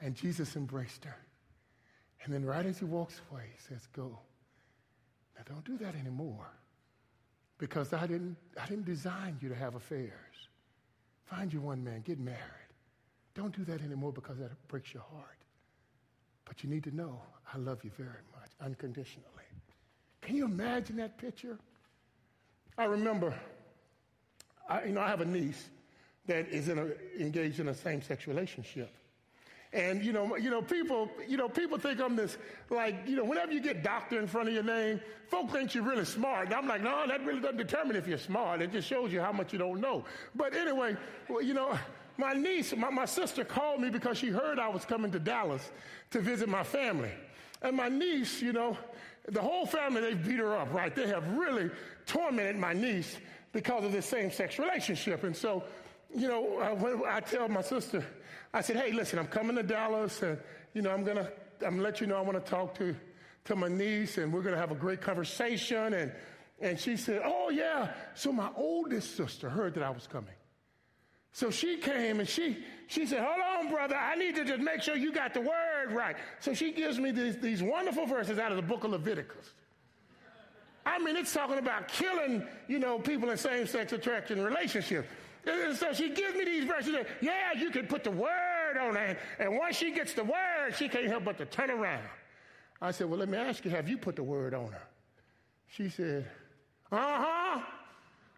And 0.00 0.14
Jesus 0.14 0.56
embraced 0.56 1.04
her. 1.04 1.16
And 2.24 2.32
then, 2.32 2.44
right 2.44 2.66
as 2.66 2.78
he 2.78 2.84
walks 2.84 3.20
away, 3.30 3.44
he 3.52 3.60
says, 3.68 3.86
Go. 3.94 4.18
Now, 5.36 5.44
don't 5.46 5.64
do 5.64 5.78
that 5.78 5.94
anymore 5.94 6.46
because 7.58 7.92
I 7.92 8.06
didn't, 8.06 8.36
I 8.60 8.66
didn't 8.66 8.84
design 8.84 9.38
you 9.40 9.48
to 9.48 9.54
have 9.54 9.74
affairs. 9.74 10.48
Find 11.24 11.52
you 11.52 11.60
one 11.60 11.82
man, 11.82 12.02
get 12.02 12.18
married. 12.18 12.38
Don't 13.34 13.56
do 13.56 13.64
that 13.64 13.82
anymore 13.82 14.12
because 14.12 14.38
that 14.38 14.50
breaks 14.68 14.92
your 14.94 15.02
heart. 15.02 15.43
But 16.44 16.62
you 16.62 16.70
need 16.70 16.84
to 16.84 16.94
know 16.94 17.20
I 17.52 17.58
love 17.58 17.84
you 17.84 17.90
very 17.96 18.08
much, 18.08 18.50
unconditionally. 18.60 19.28
Can 20.22 20.36
you 20.36 20.44
imagine 20.46 20.96
that 20.96 21.18
picture? 21.18 21.58
I 22.76 22.84
remember, 22.84 23.34
I, 24.68 24.84
you 24.84 24.92
know, 24.92 25.00
I 25.00 25.08
have 25.08 25.20
a 25.20 25.26
niece 25.26 25.68
that 26.26 26.48
is 26.48 26.68
in 26.68 26.78
a, 26.78 26.88
engaged 27.20 27.60
in 27.60 27.68
a 27.68 27.74
same-sex 27.74 28.26
relationship. 28.26 28.90
And 29.72 30.04
you 30.04 30.12
know, 30.12 30.36
you 30.36 30.50
know, 30.50 30.62
people, 30.62 31.10
you 31.28 31.36
know, 31.36 31.48
people 31.48 31.78
think 31.78 32.00
I'm 32.00 32.14
this 32.14 32.38
like, 32.70 32.94
you 33.06 33.16
know, 33.16 33.24
whenever 33.24 33.52
you 33.52 33.60
get 33.60 33.82
doctor 33.82 34.20
in 34.20 34.28
front 34.28 34.48
of 34.48 34.54
your 34.54 34.62
name, 34.62 35.00
folk 35.28 35.50
think 35.50 35.74
you're 35.74 35.82
really 35.82 36.04
smart. 36.04 36.46
And 36.46 36.54
I'm 36.54 36.68
like, 36.68 36.80
no, 36.80 37.06
that 37.08 37.26
really 37.26 37.40
doesn't 37.40 37.56
determine 37.56 37.96
if 37.96 38.06
you're 38.06 38.16
smart. 38.16 38.62
It 38.62 38.70
just 38.70 38.86
shows 38.88 39.12
you 39.12 39.20
how 39.20 39.32
much 39.32 39.52
you 39.52 39.58
don't 39.58 39.80
know. 39.80 40.04
But 40.34 40.54
anyway, 40.54 40.96
well, 41.28 41.42
you 41.42 41.54
know, 41.54 41.76
my 42.16 42.32
niece, 42.32 42.74
my, 42.76 42.90
my 42.90 43.04
sister 43.04 43.44
called 43.44 43.80
me 43.80 43.90
because 43.90 44.18
she 44.18 44.28
heard 44.28 44.58
I 44.58 44.68
was 44.68 44.84
coming 44.84 45.10
to 45.12 45.18
Dallas 45.18 45.70
to 46.10 46.20
visit 46.20 46.48
my 46.48 46.62
family. 46.62 47.10
And 47.62 47.76
my 47.76 47.88
niece, 47.88 48.40
you 48.42 48.52
know, 48.52 48.76
the 49.28 49.40
whole 49.40 49.66
family, 49.66 50.00
they 50.00 50.14
beat 50.14 50.38
her 50.38 50.56
up, 50.56 50.72
right? 50.72 50.94
They 50.94 51.08
have 51.08 51.26
really 51.36 51.70
tormented 52.06 52.56
my 52.56 52.72
niece 52.72 53.16
because 53.52 53.84
of 53.84 53.92
this 53.92 54.06
same 54.06 54.30
sex 54.30 54.58
relationship. 54.58 55.24
And 55.24 55.34
so, 55.34 55.64
you 56.14 56.28
know, 56.28 56.58
I, 57.08 57.16
I 57.16 57.20
tell 57.20 57.48
my 57.48 57.62
sister, 57.62 58.04
I 58.52 58.60
said, 58.60 58.76
hey, 58.76 58.92
listen, 58.92 59.18
I'm 59.18 59.26
coming 59.26 59.56
to 59.56 59.62
Dallas 59.62 60.22
and, 60.22 60.38
you 60.74 60.82
know, 60.82 60.90
I'm 60.90 61.04
going 61.04 61.16
to, 61.16 61.32
I'm 61.64 61.76
to 61.76 61.82
let 61.82 62.00
you 62.00 62.06
know 62.06 62.16
I 62.16 62.20
want 62.20 62.44
to 62.44 62.50
talk 62.50 62.76
to, 62.78 62.94
to 63.46 63.56
my 63.56 63.68
niece 63.68 64.18
and 64.18 64.32
we're 64.32 64.42
going 64.42 64.54
to 64.54 64.60
have 64.60 64.70
a 64.70 64.76
great 64.76 65.00
conversation. 65.00 65.94
And, 65.94 66.12
and 66.60 66.78
she 66.78 66.96
said, 66.96 67.22
oh, 67.24 67.50
yeah. 67.50 67.92
So 68.14 68.30
my 68.30 68.50
oldest 68.56 69.16
sister 69.16 69.48
heard 69.48 69.74
that 69.74 69.82
I 69.82 69.90
was 69.90 70.06
coming. 70.06 70.34
So 71.34 71.50
she 71.50 71.78
came 71.78 72.20
and 72.20 72.28
she, 72.28 72.64
she 72.86 73.06
said, 73.06 73.18
hold 73.18 73.40
on, 73.58 73.68
brother. 73.68 73.96
I 73.96 74.14
need 74.14 74.36
to 74.36 74.44
just 74.44 74.60
make 74.60 74.82
sure 74.82 74.96
you 74.96 75.12
got 75.12 75.34
the 75.34 75.40
word 75.40 75.90
right. 75.90 76.14
So 76.38 76.54
she 76.54 76.70
gives 76.70 77.00
me 77.00 77.10
these, 77.10 77.36
these 77.38 77.60
wonderful 77.60 78.06
verses 78.06 78.38
out 78.38 78.52
of 78.52 78.56
the 78.56 78.62
book 78.62 78.84
of 78.84 78.92
Leviticus. 78.92 79.50
I 80.86 81.00
mean, 81.00 81.16
it's 81.16 81.32
talking 81.32 81.58
about 81.58 81.88
killing, 81.88 82.46
you 82.68 82.78
know, 82.78 83.00
people 83.00 83.30
in 83.30 83.36
same-sex 83.36 83.92
attraction 83.92 84.44
relationships. 84.44 85.08
And 85.44 85.76
so 85.76 85.92
she 85.92 86.10
gives 86.10 86.36
me 86.36 86.44
these 86.44 86.66
verses. 86.66 86.94
Yeah, 87.20 87.52
you 87.58 87.70
can 87.72 87.88
put 87.88 88.04
the 88.04 88.12
word 88.12 88.78
on 88.80 88.96
it. 88.96 89.18
And 89.40 89.58
once 89.58 89.74
she 89.74 89.90
gets 89.90 90.14
the 90.14 90.22
word, 90.22 90.74
she 90.76 90.88
can't 90.88 91.08
help 91.08 91.24
but 91.24 91.36
to 91.38 91.46
turn 91.46 91.70
around. 91.70 92.04
I 92.80 92.92
said, 92.92 93.10
well, 93.10 93.18
let 93.18 93.28
me 93.28 93.38
ask 93.38 93.64
you, 93.64 93.72
have 93.72 93.88
you 93.88 93.98
put 93.98 94.14
the 94.14 94.22
word 94.22 94.54
on 94.54 94.70
her? 94.70 94.82
She 95.66 95.88
said, 95.88 96.26
uh-huh. 96.92 97.60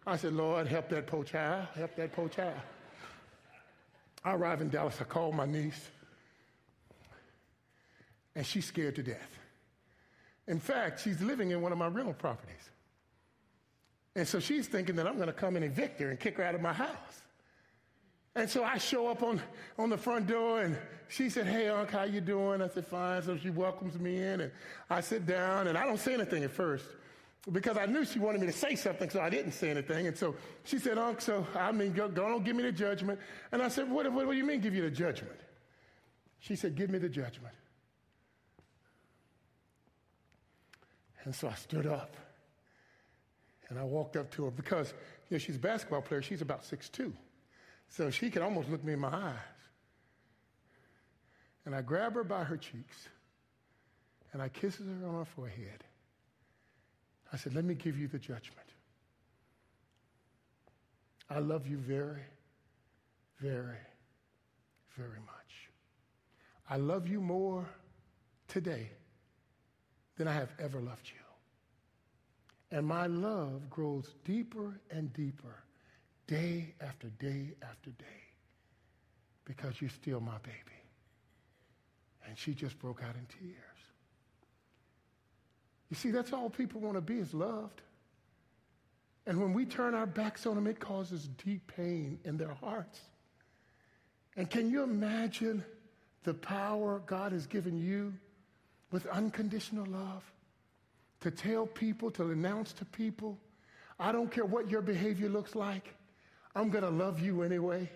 I 0.07 0.17
said, 0.17 0.33
Lord, 0.33 0.67
help 0.67 0.89
that 0.89 1.05
poor 1.05 1.23
child. 1.23 1.67
Help 1.75 1.95
that 1.97 2.11
poor 2.11 2.27
child. 2.27 2.57
I 4.23 4.33
arrive 4.33 4.61
in 4.61 4.69
Dallas, 4.69 4.97
I 4.99 5.03
call 5.03 5.31
my 5.31 5.45
niece, 5.45 5.89
and 8.35 8.45
she's 8.45 8.65
scared 8.65 8.95
to 8.95 9.03
death. 9.03 9.37
In 10.47 10.59
fact, 10.59 11.01
she's 11.01 11.21
living 11.21 11.51
in 11.51 11.61
one 11.61 11.71
of 11.71 11.77
my 11.77 11.87
rental 11.87 12.13
properties. 12.13 12.69
And 14.15 14.27
so 14.27 14.39
she's 14.39 14.67
thinking 14.67 14.95
that 14.95 15.05
I'm 15.05 15.15
going 15.15 15.27
to 15.27 15.33
come 15.33 15.55
in 15.57 15.63
and 15.63 15.71
evict 15.71 15.99
her 16.01 16.09
and 16.09 16.19
kick 16.19 16.37
her 16.37 16.43
out 16.43 16.55
of 16.55 16.61
my 16.61 16.73
house. 16.73 17.21
And 18.35 18.49
so 18.49 18.63
I 18.63 18.77
show 18.77 19.07
up 19.07 19.23
on, 19.23 19.41
on 19.77 19.89
the 19.89 19.97
front 19.97 20.27
door 20.27 20.61
and 20.61 20.77
she 21.07 21.29
said, 21.29 21.47
Hey, 21.47 21.69
Unc, 21.69 21.89
how 21.89 22.03
you 22.03 22.21
doing? 22.21 22.61
I 22.61 22.67
said, 22.67 22.85
fine. 22.85 23.23
So 23.23 23.35
she 23.37 23.49
welcomes 23.49 23.97
me 23.99 24.17
in 24.21 24.41
and 24.41 24.51
I 24.89 25.01
sit 25.01 25.25
down 25.25 25.67
and 25.67 25.77
I 25.77 25.85
don't 25.85 25.99
say 25.99 26.13
anything 26.13 26.43
at 26.43 26.51
first 26.51 26.85
because 27.51 27.77
I 27.77 27.85
knew 27.85 28.03
she 28.03 28.19
wanted 28.19 28.41
me 28.41 28.47
to 28.47 28.53
say 28.53 28.75
something, 28.75 29.09
so 29.09 29.21
I 29.21 29.29
didn't 29.29 29.53
say 29.53 29.69
anything. 29.69 30.07
And 30.07 30.17
so 30.17 30.35
she 30.63 30.77
said, 30.79 30.97
Unc, 30.97 31.21
so 31.21 31.47
I 31.55 31.71
mean, 31.71 31.93
go, 31.93 32.05
on, 32.05 32.43
give 32.43 32.55
me 32.55 32.63
the 32.63 32.71
judgment. 32.71 33.19
And 33.51 33.61
I 33.61 33.69
said, 33.69 33.89
what, 33.89 34.11
what, 34.11 34.25
what 34.25 34.33
do 34.33 34.37
you 34.37 34.45
mean 34.45 34.59
give 34.59 34.75
you 34.75 34.81
the 34.81 34.91
judgment? 34.91 35.39
She 36.39 36.55
said, 36.55 36.75
give 36.75 36.89
me 36.89 36.99
the 36.99 37.09
judgment. 37.09 37.53
And 41.23 41.33
so 41.35 41.47
I 41.47 41.55
stood 41.55 41.85
up 41.85 42.15
and 43.69 43.77
I 43.77 43.83
walked 43.83 44.15
up 44.15 44.31
to 44.31 44.45
her 44.45 44.51
because 44.51 44.93
you 45.29 45.35
know, 45.35 45.39
she's 45.39 45.57
a 45.57 45.59
basketball 45.59 46.01
player. 46.01 46.21
She's 46.21 46.41
about 46.41 46.63
six 46.63 46.89
two, 46.89 47.13
So 47.89 48.09
she 48.09 48.29
could 48.29 48.41
almost 48.41 48.69
look 48.69 48.83
me 48.83 48.93
in 48.93 48.99
my 48.99 49.13
eyes. 49.13 49.35
And 51.65 51.75
I 51.75 51.81
grab 51.81 52.13
her 52.13 52.23
by 52.23 52.45
her 52.45 52.55
cheeks 52.55 53.09
and 54.31 54.41
I 54.41 54.47
kisses 54.47 54.85
her 54.87 55.07
on 55.07 55.15
her 55.15 55.25
forehead. 55.25 55.83
I 57.31 57.37
said, 57.37 57.53
let 57.53 57.65
me 57.65 57.73
give 57.75 57.97
you 57.97 58.07
the 58.07 58.19
judgment. 58.19 58.67
I 61.29 61.39
love 61.39 61.67
you 61.67 61.77
very, 61.77 62.21
very, 63.39 63.77
very 64.97 65.19
much. 65.19 65.69
I 66.69 66.77
love 66.77 67.07
you 67.07 67.19
more 67.19 67.67
today 68.47 68.89
than 70.17 70.27
I 70.27 70.33
have 70.33 70.49
ever 70.59 70.79
loved 70.79 71.09
you. 71.09 72.75
And 72.77 72.85
my 72.85 73.07
love 73.07 73.69
grows 73.69 74.13
deeper 74.25 74.79
and 74.89 75.11
deeper 75.13 75.63
day 76.27 76.73
after 76.81 77.07
day 77.19 77.53
after 77.61 77.91
day 77.91 78.05
because 79.45 79.79
you're 79.79 79.89
still 79.89 80.19
my 80.19 80.37
baby. 80.43 80.57
And 82.27 82.37
she 82.37 82.53
just 82.53 82.77
broke 82.79 83.01
out 83.01 83.15
in 83.15 83.25
tears. 83.39 83.76
You 85.89 85.95
see, 85.95 86.11
that's 86.11 86.33
all 86.33 86.49
people 86.49 86.81
want 86.81 86.95
to 86.95 87.01
be 87.01 87.17
is 87.17 87.33
loved. 87.33 87.81
And 89.25 89.41
when 89.41 89.53
we 89.53 89.65
turn 89.65 89.93
our 89.93 90.05
backs 90.05 90.45
on 90.45 90.55
them, 90.55 90.67
it 90.67 90.79
causes 90.79 91.29
deep 91.43 91.71
pain 91.75 92.19
in 92.23 92.37
their 92.37 92.53
hearts. 92.53 92.99
And 94.35 94.49
can 94.49 94.69
you 94.69 94.83
imagine 94.83 95.63
the 96.23 96.33
power 96.33 97.01
God 97.05 97.31
has 97.31 97.45
given 97.45 97.77
you 97.77 98.13
with 98.91 99.05
unconditional 99.07 99.85
love? 99.85 100.23
to 101.21 101.31
tell 101.31 101.65
people, 101.65 102.11
to 102.11 102.31
announce 102.31 102.73
to 102.73 102.85
people, 102.85 103.37
I 103.99 104.11
don't 104.11 104.31
care 104.31 104.45
what 104.45 104.69
your 104.69 104.81
behavior 104.81 105.29
looks 105.29 105.55
like, 105.55 105.93
I'm 106.55 106.69
going 106.69 106.83
to 106.83 106.89
love 106.89 107.19
you 107.19 107.41
anyway. 107.41 107.89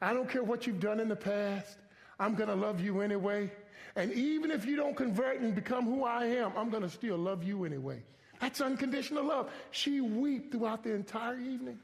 I 0.00 0.12
don't 0.12 0.28
care 0.28 0.42
what 0.42 0.66
you've 0.66 0.80
done 0.80 1.00
in 1.00 1.08
the 1.08 1.16
past, 1.16 1.78
I'm 2.18 2.34
going 2.34 2.48
to 2.48 2.54
love 2.54 2.80
you 2.80 3.00
anyway. 3.00 3.50
And 3.96 4.12
even 4.12 4.50
if 4.50 4.64
you 4.64 4.76
don't 4.76 4.96
convert 4.96 5.40
and 5.40 5.54
become 5.54 5.84
who 5.84 6.04
I 6.04 6.24
am, 6.26 6.52
I'm 6.56 6.70
going 6.70 6.82
to 6.82 6.90
still 6.90 7.16
love 7.16 7.44
you 7.44 7.64
anyway. 7.64 8.02
That's 8.40 8.60
unconditional 8.60 9.24
love. 9.24 9.50
She 9.70 10.00
wept 10.00 10.52
throughout 10.52 10.82
the 10.82 10.94
entire 10.94 11.38
evening. 11.38 11.78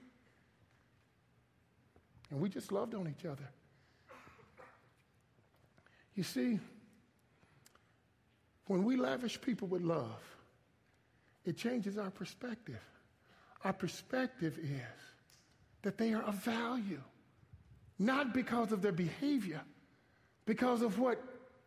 And 2.30 2.40
we 2.40 2.48
just 2.48 2.72
loved 2.72 2.94
on 2.94 3.08
each 3.08 3.24
other. 3.24 3.48
You 6.14 6.22
see, 6.22 6.58
when 8.66 8.84
we 8.84 8.96
lavish 8.96 9.40
people 9.40 9.68
with 9.68 9.82
love, 9.82 10.22
it 11.44 11.56
changes 11.56 11.98
our 11.98 12.10
perspective. 12.10 12.80
Our 13.64 13.72
perspective 13.72 14.58
is 14.58 14.80
that 15.82 15.98
they 15.98 16.12
are 16.12 16.22
of 16.22 16.34
value, 16.36 17.00
not 17.98 18.34
because 18.34 18.72
of 18.72 18.82
their 18.82 18.92
behavior, 18.92 19.60
because 20.46 20.82
of 20.82 20.98
what, 20.98 21.22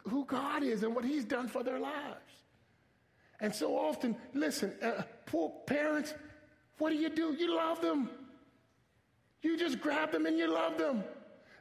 who 0.08 0.25
God 0.25 0.63
is 0.63 0.84
and 0.84 0.96
what 0.96 1.06
He's 1.06 1.25
done 1.25 1.48
for 1.48 1.63
their 1.63 1.80
lives. 1.80 2.20
And 3.39 3.53
so 3.53 3.77
often, 3.77 4.15
listen, 4.34 4.74
uh, 4.82 5.03
poor 5.25 5.51
parents, 5.65 6.13
what 6.77 6.92
do 6.92 6.96
you 6.96 7.10
do? 7.10 7.34
You 7.34 7.56
love 7.56 7.82
them. 7.82 8.10
You 9.42 9.58
just 9.58 9.82
grab 9.82 10.12
them 10.12 10.25
and 10.25 10.38
you 10.38 10.48
love 10.48 10.77
them. 10.77 11.03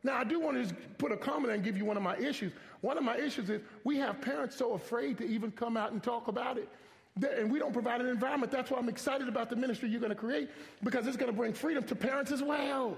Now, 0.04 0.16
I 0.16 0.25
do 0.25 0.40
want 0.40 0.57
to 0.57 0.62
just 0.62 0.75
put 0.99 1.12
a 1.12 1.16
comment 1.16 1.52
and 1.52 1.62
give 1.62 1.76
you 1.76 1.85
one 1.85 1.97
of 1.97 2.02
my 2.02 2.16
issues. 2.16 2.52
One 2.81 2.99
of 2.99 3.04
my 3.04 3.16
issues 3.16 3.50
is 3.50 3.61
we 3.85 3.97
have 3.99 4.21
parents 4.21 4.57
so 4.57 4.75
afraid 4.75 5.19
to 5.19 5.26
even 5.26 5.50
come 5.52 5.76
out 5.76 5.92
and 5.92 6.02
talk 6.02 6.28
about 6.28 6.59
it 6.59 6.69
and 7.21 7.50
we 7.50 7.59
don't 7.59 7.73
provide 7.73 8.00
an 8.00 8.09
environment. 8.09 8.50
That's 8.50 8.71
why 8.71 8.78
I'm 8.78 8.88
excited 8.88 9.28
about 9.28 9.50
the 9.50 9.57
ministry 9.57 9.88
you're 9.88 10.00
going 10.00 10.11
to 10.11 10.16
create 10.16 10.50
because 10.83 11.07
it's 11.07 11.16
going 11.16 11.31
to 11.31 11.37
bring 11.37 11.52
freedom 11.52 11.85
to 11.85 11.95
parents 11.95 12.33
as 12.33 12.42
well. 12.42 12.97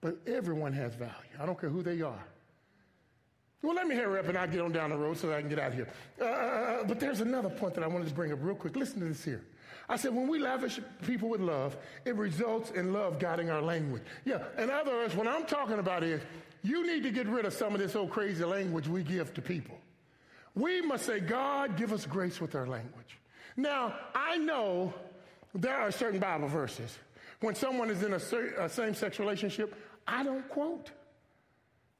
But 0.00 0.16
everyone 0.26 0.72
has 0.74 0.94
value. 0.94 1.12
I 1.40 1.46
don't 1.46 1.60
care 1.60 1.70
who 1.70 1.82
they 1.82 2.02
are. 2.02 2.24
Well, 3.62 3.74
let 3.74 3.88
me 3.88 3.96
hurry 3.96 4.20
up 4.20 4.28
and 4.28 4.38
I'll 4.38 4.46
get 4.46 4.60
on 4.60 4.70
down 4.70 4.90
the 4.90 4.96
road 4.96 5.18
so 5.18 5.32
I 5.32 5.40
can 5.40 5.48
get 5.48 5.58
out 5.58 5.68
of 5.68 5.74
here. 5.74 5.88
Uh, 6.20 6.24
uh, 6.24 6.28
uh, 6.28 6.84
but 6.84 7.00
there's 7.00 7.20
another 7.20 7.48
point 7.48 7.74
that 7.74 7.82
I 7.82 7.88
wanted 7.88 8.08
to 8.08 8.14
bring 8.14 8.32
up 8.32 8.38
real 8.40 8.54
quick. 8.54 8.76
Listen 8.76 9.00
to 9.00 9.06
this 9.06 9.24
here. 9.24 9.42
I 9.88 9.96
said, 9.96 10.14
when 10.14 10.28
we 10.28 10.38
lavish 10.38 10.78
people 11.06 11.30
with 11.30 11.40
love, 11.40 11.76
it 12.04 12.14
results 12.14 12.70
in 12.70 12.92
love 12.92 13.18
guiding 13.18 13.50
our 13.50 13.62
language. 13.62 14.02
Yeah, 14.24 14.44
in 14.58 14.70
other 14.70 14.92
words, 14.92 15.16
what 15.16 15.26
I'm 15.26 15.46
talking 15.46 15.78
about 15.78 16.04
is 16.04 16.20
you 16.62 16.86
need 16.86 17.02
to 17.04 17.10
get 17.10 17.26
rid 17.26 17.46
of 17.46 17.52
some 17.52 17.74
of 17.74 17.80
this 17.80 17.96
old 17.96 18.10
crazy 18.10 18.44
language 18.44 18.86
we 18.86 19.02
give 19.02 19.32
to 19.34 19.42
people. 19.42 19.78
We 20.54 20.82
must 20.82 21.06
say, 21.06 21.20
God, 21.20 21.76
give 21.76 21.92
us 21.92 22.04
grace 22.04 22.40
with 22.40 22.54
our 22.54 22.66
language. 22.66 23.18
Now, 23.56 23.94
I 24.14 24.36
know 24.36 24.92
there 25.54 25.76
are 25.76 25.90
certain 25.90 26.20
Bible 26.20 26.48
verses. 26.48 26.96
When 27.40 27.54
someone 27.54 27.90
is 27.90 28.02
in 28.02 28.12
a, 28.12 28.64
a 28.64 28.68
same 28.68 28.94
sex 28.94 29.18
relationship, 29.18 29.74
I 30.08 30.24
don't 30.24 30.48
quote. 30.48 30.90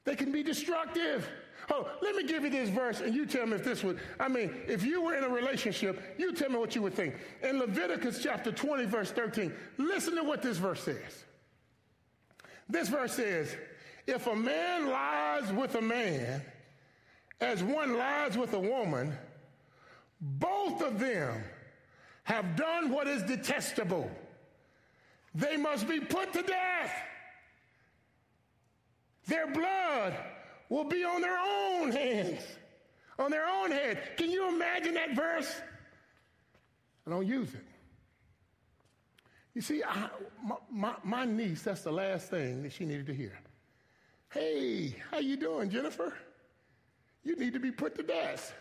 They 0.04 0.16
can 0.16 0.32
be 0.32 0.42
destructive. 0.42 1.28
Oh, 1.70 1.86
let 2.00 2.16
me 2.16 2.24
give 2.24 2.44
you 2.44 2.50
this 2.50 2.70
verse 2.70 3.00
and 3.00 3.14
you 3.14 3.26
tell 3.26 3.46
me 3.46 3.56
if 3.56 3.64
this 3.64 3.84
would, 3.84 4.00
I 4.18 4.28
mean, 4.28 4.54
if 4.66 4.82
you 4.82 5.02
were 5.02 5.14
in 5.14 5.22
a 5.22 5.28
relationship, 5.28 6.02
you 6.16 6.32
tell 6.32 6.48
me 6.48 6.56
what 6.56 6.74
you 6.74 6.80
would 6.80 6.94
think. 6.94 7.14
In 7.42 7.58
Leviticus 7.58 8.22
chapter 8.22 8.50
20, 8.50 8.86
verse 8.86 9.10
13, 9.10 9.52
listen 9.76 10.16
to 10.16 10.22
what 10.22 10.40
this 10.40 10.56
verse 10.56 10.82
says. 10.82 11.24
This 12.70 12.88
verse 12.88 13.12
says, 13.12 13.54
if 14.06 14.26
a 14.26 14.34
man 14.34 14.88
lies 14.88 15.52
with 15.52 15.74
a 15.74 15.82
man, 15.82 16.42
as 17.42 17.62
one 17.62 17.98
lies 17.98 18.38
with 18.38 18.54
a 18.54 18.58
woman, 18.58 19.12
both 20.20 20.80
of 20.82 20.98
them 20.98 21.44
have 22.24 22.56
done 22.56 22.90
what 22.90 23.06
is 23.06 23.22
detestable. 23.24 24.10
They 25.34 25.58
must 25.58 25.86
be 25.86 26.00
put 26.00 26.32
to 26.32 26.42
death. 26.42 26.92
Their 29.28 29.46
blood 29.46 30.14
will 30.68 30.84
be 30.84 31.04
on 31.04 31.20
their 31.20 31.38
own 31.38 31.92
hands, 31.92 32.42
on 33.18 33.30
their 33.30 33.46
own 33.46 33.70
head. 33.70 34.16
Can 34.16 34.30
you 34.30 34.48
imagine 34.48 34.94
that 34.94 35.14
verse? 35.14 35.60
I 37.06 37.10
don't 37.10 37.26
use 37.26 37.54
it. 37.54 37.64
You 39.54 39.62
see, 39.62 39.82
I, 39.82 40.08
my, 40.44 40.56
my, 40.70 40.94
my 41.04 41.24
niece, 41.24 41.62
that's 41.62 41.82
the 41.82 41.92
last 41.92 42.28
thing 42.28 42.62
that 42.64 42.72
she 42.72 42.84
needed 42.84 43.06
to 43.06 43.14
hear. 43.14 43.38
Hey, 44.30 44.96
how 45.10 45.18
you 45.18 45.36
doing, 45.36 45.70
Jennifer? 45.70 46.14
you 47.28 47.36
need 47.36 47.52
to 47.52 47.60
be 47.60 47.70
put 47.70 47.94
to 47.96 48.02
death. 48.02 48.54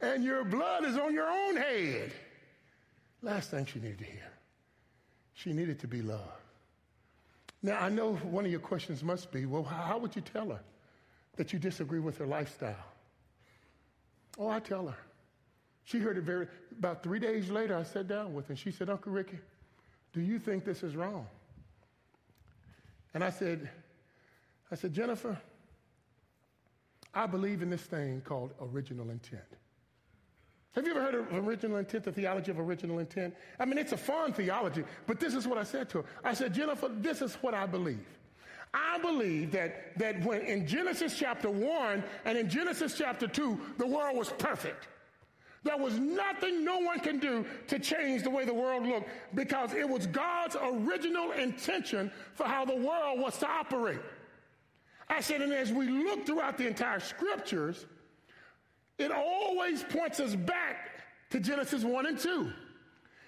And 0.00 0.22
your 0.22 0.44
blood 0.44 0.84
is 0.84 0.98
on 0.98 1.14
your 1.14 1.30
own 1.30 1.56
head. 1.56 2.12
Last 3.22 3.50
thing 3.50 3.64
she 3.64 3.80
needed 3.80 3.98
to 3.98 4.04
hear. 4.04 4.30
She 5.32 5.52
needed 5.52 5.78
to 5.80 5.88
be 5.88 6.02
loved. 6.02 6.43
Now, 7.64 7.80
I 7.80 7.88
know 7.88 8.16
one 8.16 8.44
of 8.44 8.50
your 8.50 8.60
questions 8.60 9.02
must 9.02 9.32
be 9.32 9.46
well, 9.46 9.64
how 9.64 9.96
would 9.96 10.14
you 10.14 10.20
tell 10.20 10.50
her 10.50 10.60
that 11.36 11.54
you 11.54 11.58
disagree 11.58 11.98
with 11.98 12.18
her 12.18 12.26
lifestyle? 12.26 12.84
Oh, 14.38 14.48
I 14.48 14.60
tell 14.60 14.86
her. 14.86 14.98
She 15.84 15.98
heard 15.98 16.18
it 16.18 16.24
very, 16.24 16.46
about 16.78 17.02
three 17.02 17.18
days 17.18 17.48
later, 17.48 17.74
I 17.74 17.82
sat 17.82 18.06
down 18.06 18.34
with 18.34 18.48
her 18.48 18.52
and 18.52 18.58
she 18.58 18.70
said, 18.70 18.90
Uncle 18.90 19.12
Ricky, 19.12 19.38
do 20.12 20.20
you 20.20 20.38
think 20.38 20.66
this 20.66 20.82
is 20.82 20.94
wrong? 20.94 21.26
And 23.14 23.24
I 23.24 23.30
said, 23.30 23.70
I 24.70 24.74
said, 24.74 24.92
Jennifer, 24.92 25.38
I 27.14 27.26
believe 27.26 27.62
in 27.62 27.70
this 27.70 27.82
thing 27.82 28.20
called 28.26 28.52
original 28.60 29.08
intent. 29.08 29.40
Have 30.74 30.86
you 30.86 30.90
ever 30.90 31.02
heard 31.02 31.14
of 31.14 31.46
original 31.46 31.76
intent, 31.76 32.04
the 32.04 32.12
theology 32.12 32.50
of 32.50 32.58
original 32.58 32.98
intent? 32.98 33.34
I 33.60 33.64
mean, 33.64 33.78
it's 33.78 33.92
a 33.92 33.96
fun 33.96 34.32
theology, 34.32 34.82
but 35.06 35.20
this 35.20 35.34
is 35.34 35.46
what 35.46 35.56
I 35.56 35.62
said 35.62 35.88
to 35.90 35.98
her. 35.98 36.04
I 36.24 36.34
said, 36.34 36.52
Jennifer, 36.52 36.88
this 36.88 37.22
is 37.22 37.34
what 37.36 37.54
I 37.54 37.66
believe. 37.66 38.04
I 38.72 38.98
believe 38.98 39.52
that, 39.52 39.96
that 39.98 40.20
when 40.24 40.40
in 40.40 40.66
Genesis 40.66 41.16
chapter 41.16 41.48
1 41.48 42.02
and 42.24 42.36
in 42.36 42.50
Genesis 42.50 42.98
chapter 42.98 43.28
2, 43.28 43.60
the 43.78 43.86
world 43.86 44.16
was 44.16 44.30
perfect. 44.30 44.88
There 45.62 45.78
was 45.78 45.98
nothing 45.98 46.64
no 46.64 46.78
one 46.78 46.98
can 46.98 47.18
do 47.20 47.46
to 47.68 47.78
change 47.78 48.24
the 48.24 48.30
way 48.30 48.44
the 48.44 48.52
world 48.52 48.84
looked 48.84 49.08
because 49.34 49.72
it 49.72 49.88
was 49.88 50.08
God's 50.08 50.56
original 50.60 51.30
intention 51.32 52.10
for 52.34 52.44
how 52.44 52.64
the 52.64 52.74
world 52.74 53.20
was 53.20 53.38
to 53.38 53.48
operate. 53.48 54.00
I 55.08 55.20
said, 55.20 55.40
and 55.40 55.52
as 55.52 55.72
we 55.72 55.86
look 55.86 56.26
throughout 56.26 56.58
the 56.58 56.66
entire 56.66 57.00
scriptures, 57.00 57.86
it 58.98 59.10
always 59.10 59.82
points 59.82 60.20
us 60.20 60.34
back 60.34 60.90
to 61.30 61.40
Genesis 61.40 61.84
1 61.84 62.06
and 62.06 62.18
2. 62.18 62.52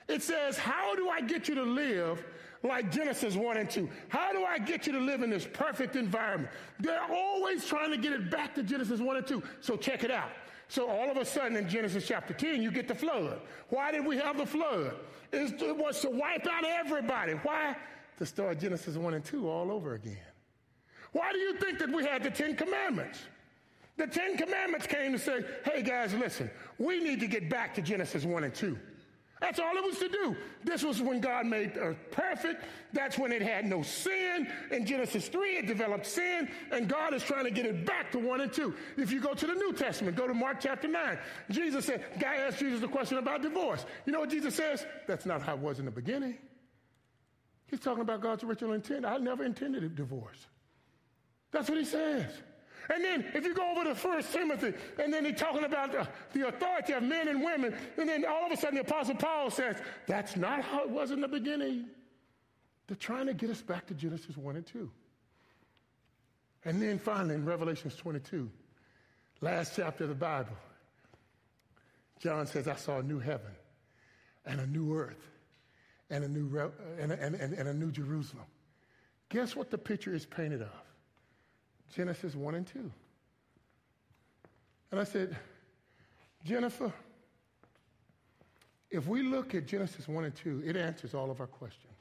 It 0.09 0.23
says, 0.23 0.57
How 0.57 0.95
do 0.95 1.09
I 1.09 1.21
get 1.21 1.49
you 1.49 1.55
to 1.57 1.63
live 1.63 2.25
like 2.63 2.93
Genesis 2.93 3.35
1 3.35 3.57
and 3.57 3.69
2? 3.69 3.89
How 4.09 4.33
do 4.33 4.45
I 4.45 4.59
get 4.59 4.87
you 4.87 4.93
to 4.93 5.01
live 5.01 5.23
in 5.23 5.31
this 5.31 5.47
perfect 5.53 5.97
environment? 5.97 6.53
They're 6.79 7.03
always 7.11 7.67
trying 7.67 7.91
to 7.91 7.97
get 7.97 8.13
it 8.13 8.31
back 8.31 8.55
to 8.55 8.63
Genesis 8.63 9.01
1 9.01 9.17
and 9.17 9.27
2. 9.27 9.43
So 9.61 9.77
check 9.77 10.05
it 10.05 10.11
out. 10.11 10.31
So 10.69 10.89
all 10.89 11.11
of 11.11 11.17
a 11.17 11.25
sudden 11.25 11.57
in 11.57 11.69
Genesis 11.69 12.07
chapter 12.07 12.35
10, 12.35 12.63
you 12.63 12.71
get 12.71 12.89
the 12.89 12.95
flood. 12.95 13.41
Why 13.69 13.93
did 13.93 14.05
we 14.05 14.17
have 14.19 14.37
the 14.37 14.47
flood? 14.47 14.95
It 15.33 15.77
was 15.79 16.01
to 16.01 16.11
wipe 16.11 16.47
out 16.47 16.65
everybody. 16.65 17.33
Why? 17.33 17.77
To 18.19 18.27
start 18.27 18.61
Genesis 18.61 18.97
1 18.97 19.15
and 19.15 19.25
2 19.25 19.49
all 19.49 19.71
over 19.71 19.95
again. 19.95 20.17
Why 21.13 21.33
do 21.33 21.39
you 21.39 21.57
think 21.59 21.79
that 21.79 21.91
we 21.91 22.05
had 22.05 22.23
the 22.23 22.31
Ten 22.31 22.57
Commandments? 22.57 23.21
The 23.97 24.07
Ten 24.07 24.37
Commandments 24.37 24.87
came 24.87 25.13
to 25.13 25.19
say, 25.19 25.45
hey 25.65 25.83
guys, 25.83 26.13
listen, 26.15 26.51
we 26.79 27.01
need 27.01 27.21
to 27.21 27.27
get 27.27 27.49
back 27.49 27.75
to 27.77 27.83
Genesis 27.83 28.25
1 28.25 28.45
and 28.45 28.55
2. 28.55 28.79
That's 29.41 29.59
all 29.59 29.77
it 29.77 29.85
was 29.85 29.99
to 29.99 30.09
do. 30.09 30.35
This 30.65 30.83
was 30.83 31.03
when 31.03 31.21
God 31.21 31.45
made 31.45 31.77
earth 31.77 31.99
perfect. 32.11 32.65
That's 32.95 33.19
when 33.19 33.33
it 33.33 33.43
had 33.43 33.67
no 33.67 33.83
sin. 33.83 34.51
In 34.71 34.87
Genesis 34.87 35.29
3, 35.29 35.59
it 35.59 35.67
developed 35.67 36.07
sin, 36.07 36.51
and 36.73 36.89
God 36.89 37.13
is 37.13 37.23
trying 37.23 37.45
to 37.45 37.51
get 37.51 37.67
it 37.67 37.85
back 37.85 38.11
to 38.13 38.19
1 38.19 38.41
and 38.41 38.53
2. 38.53 38.75
If 38.97 39.13
you 39.13 39.21
go 39.21 39.35
to 39.35 39.47
the 39.47 39.55
New 39.55 39.75
Testament, 39.75 40.17
go 40.17 40.27
to 40.27 40.33
Mark 40.33 40.59
chapter 40.61 40.89
9. 40.89 41.19
Jesus 41.51 41.85
said, 41.85 42.05
guy 42.19 42.37
asked 42.37 42.61
Jesus 42.61 42.83
a 42.83 42.89
question 42.89 43.19
about 43.19 43.43
divorce. 43.43 43.85
You 44.07 44.13
know 44.13 44.21
what 44.21 44.31
Jesus 44.31 44.55
says? 44.55 44.87
That's 45.07 45.27
not 45.27 45.43
how 45.43 45.53
it 45.53 45.61
was 45.61 45.81
in 45.81 45.85
the 45.85 45.91
beginning. 45.91 46.39
He's 47.67 47.81
talking 47.81 48.03
about 48.03 48.23
God's 48.23 48.43
original 48.43 48.73
intent. 48.73 49.05
I 49.05 49.19
never 49.19 49.45
intended 49.45 49.85
a 49.85 49.89
divorce. 49.89 50.47
That's 51.51 51.69
what 51.69 51.79
he 51.79 51.85
says. 51.85 52.31
And 52.93 53.05
then 53.05 53.25
if 53.35 53.45
you 53.45 53.55
go 53.55 53.73
over 53.73 53.85
to 53.85 53.95
First 53.95 54.33
Timothy, 54.33 54.73
and 55.03 55.13
then 55.13 55.25
he's 55.25 55.39
talking 55.39 55.65
about 55.65 55.93
the, 55.93 56.09
the, 56.33 56.49
authority 56.49 56.93
of 56.93 57.03
men 57.03 57.29
and 57.29 57.43
women, 57.43 57.75
and 57.97 58.09
then 58.09 58.25
all 58.25 58.47
of 58.47 58.53
a 58.53 58.57
sudden 58.57 58.77
the 58.77 58.83
Apostle 58.83 59.17
Paul 59.17 59.51
says, 59.51 59.77
that's 60.07 60.37
not 60.37 60.63
how 60.63 60.83
it 60.83 60.91
was 60.91 61.11
in 61.11 61.21
the 61.21 61.29
beginning. 61.29 61.87
They're 62.87 62.97
trying 62.97 63.27
to 63.27 63.35
get 63.35 63.51
us 63.51 63.61
back 63.61 63.87
to 63.87 63.95
Genesis 63.95 64.37
1 64.37 64.57
and 64.57 64.67
2. 64.67 64.91
And 66.65 66.81
then 66.81 66.99
finally 66.99 67.35
in 67.35 67.45
Revelations 67.45 67.97
22, 67.97 68.51
last 69.41 69.75
chapter 69.77 70.05
of 70.05 70.11
the 70.11 70.15
Bible, 70.15 70.57
John 72.21 72.47
says, 72.47 72.69
I 72.69 72.77
saw 72.77 72.99
a 72.99 73.03
new 73.03 73.19
heaven 73.19 73.53
and 74.45 74.61
a 74.61 74.67
new 74.67 74.95
earth 74.97 75.29
and 76.11 76.25
a 76.25 76.29
new, 76.29 76.73
and, 77.01 77.13
and, 77.13 77.35
and, 77.35 77.53
and 77.53 77.69
a 77.69 77.75
new 77.75 77.91
Jerusalem. 77.91 78.47
Guess 79.29 79.57
what 79.57 79.71
the 79.71 79.79
picture 79.79 80.15
is 80.15 80.25
painted 80.25 80.63
of? 80.63 80.69
Genesis 81.95 82.35
1 82.35 82.55
and 82.55 82.67
2. 82.67 82.91
And 84.91 85.01
I 85.01 85.05
said, 85.05 85.37
Jennifer, 86.45 86.93
if 88.91 89.07
we 89.07 89.23
look 89.23 89.55
at 89.55 89.67
Genesis 89.67 90.09
1 90.09 90.25
and 90.25 90.35
2, 90.35 90.63
it 90.65 90.77
answers 90.77 91.15
all 91.15 91.31
of 91.31 91.41
our 91.41 91.47
questions. 91.47 91.93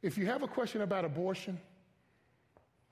If 0.00 0.18
you 0.18 0.26
have 0.26 0.42
a 0.42 0.48
question 0.48 0.82
about 0.82 1.04
abortion, 1.04 1.60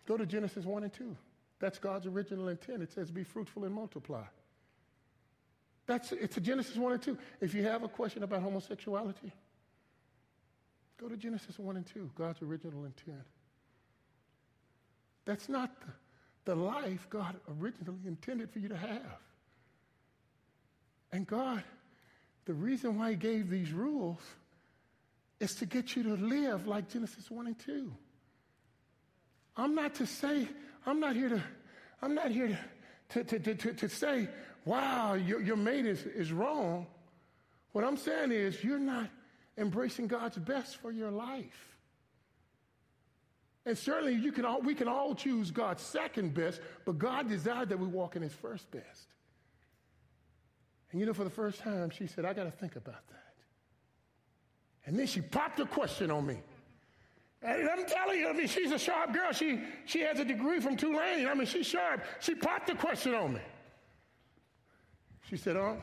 go 0.06 0.16
to 0.16 0.26
Genesis 0.26 0.64
1 0.64 0.84
and 0.84 0.92
2. 0.92 1.16
That's 1.58 1.78
God's 1.78 2.06
original 2.06 2.48
intent. 2.48 2.82
It 2.82 2.92
says, 2.92 3.10
be 3.10 3.24
fruitful 3.24 3.64
and 3.64 3.74
multiply. 3.74 4.24
That's, 5.86 6.12
it's 6.12 6.36
a 6.36 6.40
Genesis 6.40 6.76
1 6.76 6.92
and 6.92 7.02
2. 7.02 7.18
If 7.40 7.54
you 7.54 7.64
have 7.64 7.82
a 7.82 7.88
question 7.88 8.22
about 8.22 8.42
homosexuality, 8.42 9.32
go 11.00 11.08
to 11.08 11.16
Genesis 11.16 11.58
1 11.58 11.76
and 11.76 11.86
2, 11.86 12.10
God's 12.16 12.42
original 12.42 12.84
intent. 12.84 13.26
That's 15.24 15.48
not 15.48 15.70
the, 15.80 15.92
the 16.46 16.54
life 16.54 17.06
God 17.10 17.36
originally 17.60 18.00
intended 18.06 18.50
for 18.50 18.58
you 18.58 18.68
to 18.68 18.76
have. 18.76 19.18
And 21.12 21.26
God, 21.26 21.62
the 22.44 22.54
reason 22.54 22.98
why 22.98 23.10
He 23.10 23.16
gave 23.16 23.50
these 23.50 23.72
rules 23.72 24.18
is 25.40 25.54
to 25.56 25.66
get 25.66 25.96
you 25.96 26.02
to 26.04 26.14
live 26.14 26.66
like 26.66 26.90
Genesis 26.90 27.30
1 27.30 27.46
and 27.46 27.58
2. 27.58 27.92
I'm 29.56 29.74
not 29.74 29.94
to 29.96 30.06
say, 30.06 30.48
I'm 30.86 31.00
not 31.00 31.16
here 31.16 31.30
to, 31.30 31.42
I'm 32.02 32.14
not 32.14 32.30
here 32.30 32.58
to, 33.10 33.24
to, 33.24 33.38
to, 33.38 33.54
to, 33.54 33.72
to 33.74 33.88
say, 33.88 34.28
wow, 34.64 35.14
your, 35.14 35.40
your 35.40 35.56
mate 35.56 35.86
is, 35.86 36.04
is 36.04 36.32
wrong. 36.32 36.86
What 37.72 37.84
I'm 37.84 37.96
saying 37.96 38.32
is, 38.32 38.62
you're 38.62 38.78
not 38.78 39.08
embracing 39.56 40.06
God's 40.06 40.38
best 40.38 40.76
for 40.76 40.90
your 40.90 41.10
life. 41.10 41.76
And 43.70 43.78
certainly 43.78 44.16
you 44.16 44.32
can 44.32 44.44
all, 44.44 44.60
we 44.60 44.74
can 44.74 44.88
all 44.88 45.14
choose 45.14 45.52
God's 45.52 45.80
second 45.80 46.34
best, 46.34 46.60
but 46.84 46.98
God 46.98 47.28
desired 47.28 47.68
that 47.68 47.78
we 47.78 47.86
walk 47.86 48.16
in 48.16 48.22
his 48.22 48.32
first 48.32 48.68
best. 48.72 49.06
And 50.90 50.98
you 50.98 51.06
know, 51.06 51.14
for 51.14 51.22
the 51.22 51.30
first 51.30 51.60
time, 51.60 51.88
she 51.90 52.08
said, 52.08 52.24
I 52.24 52.32
got 52.32 52.46
to 52.46 52.50
think 52.50 52.74
about 52.74 53.06
that. 53.10 53.34
And 54.86 54.98
then 54.98 55.06
she 55.06 55.20
popped 55.20 55.60
a 55.60 55.66
question 55.66 56.10
on 56.10 56.26
me. 56.26 56.38
And 57.42 57.70
I'm 57.70 57.86
telling 57.86 58.18
you, 58.18 58.28
I 58.28 58.32
mean, 58.32 58.48
she's 58.48 58.72
a 58.72 58.78
sharp 58.78 59.12
girl. 59.12 59.30
She, 59.30 59.60
she 59.84 60.00
has 60.00 60.18
a 60.18 60.24
degree 60.24 60.58
from 60.58 60.76
Tulane. 60.76 61.28
I 61.28 61.34
mean, 61.34 61.46
she's 61.46 61.66
sharp. 61.66 62.02
She 62.18 62.34
popped 62.34 62.70
a 62.70 62.74
question 62.74 63.14
on 63.14 63.34
me. 63.34 63.40
She 65.28 65.36
said, 65.36 65.56
Unc, 65.56 65.80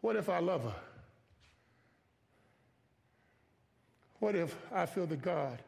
what 0.00 0.16
if 0.16 0.28
I 0.28 0.40
love 0.40 0.64
her? 0.64 0.74
What 4.18 4.34
if 4.34 4.56
I 4.74 4.84
feel 4.84 5.06
that 5.06 5.22
God 5.22 5.62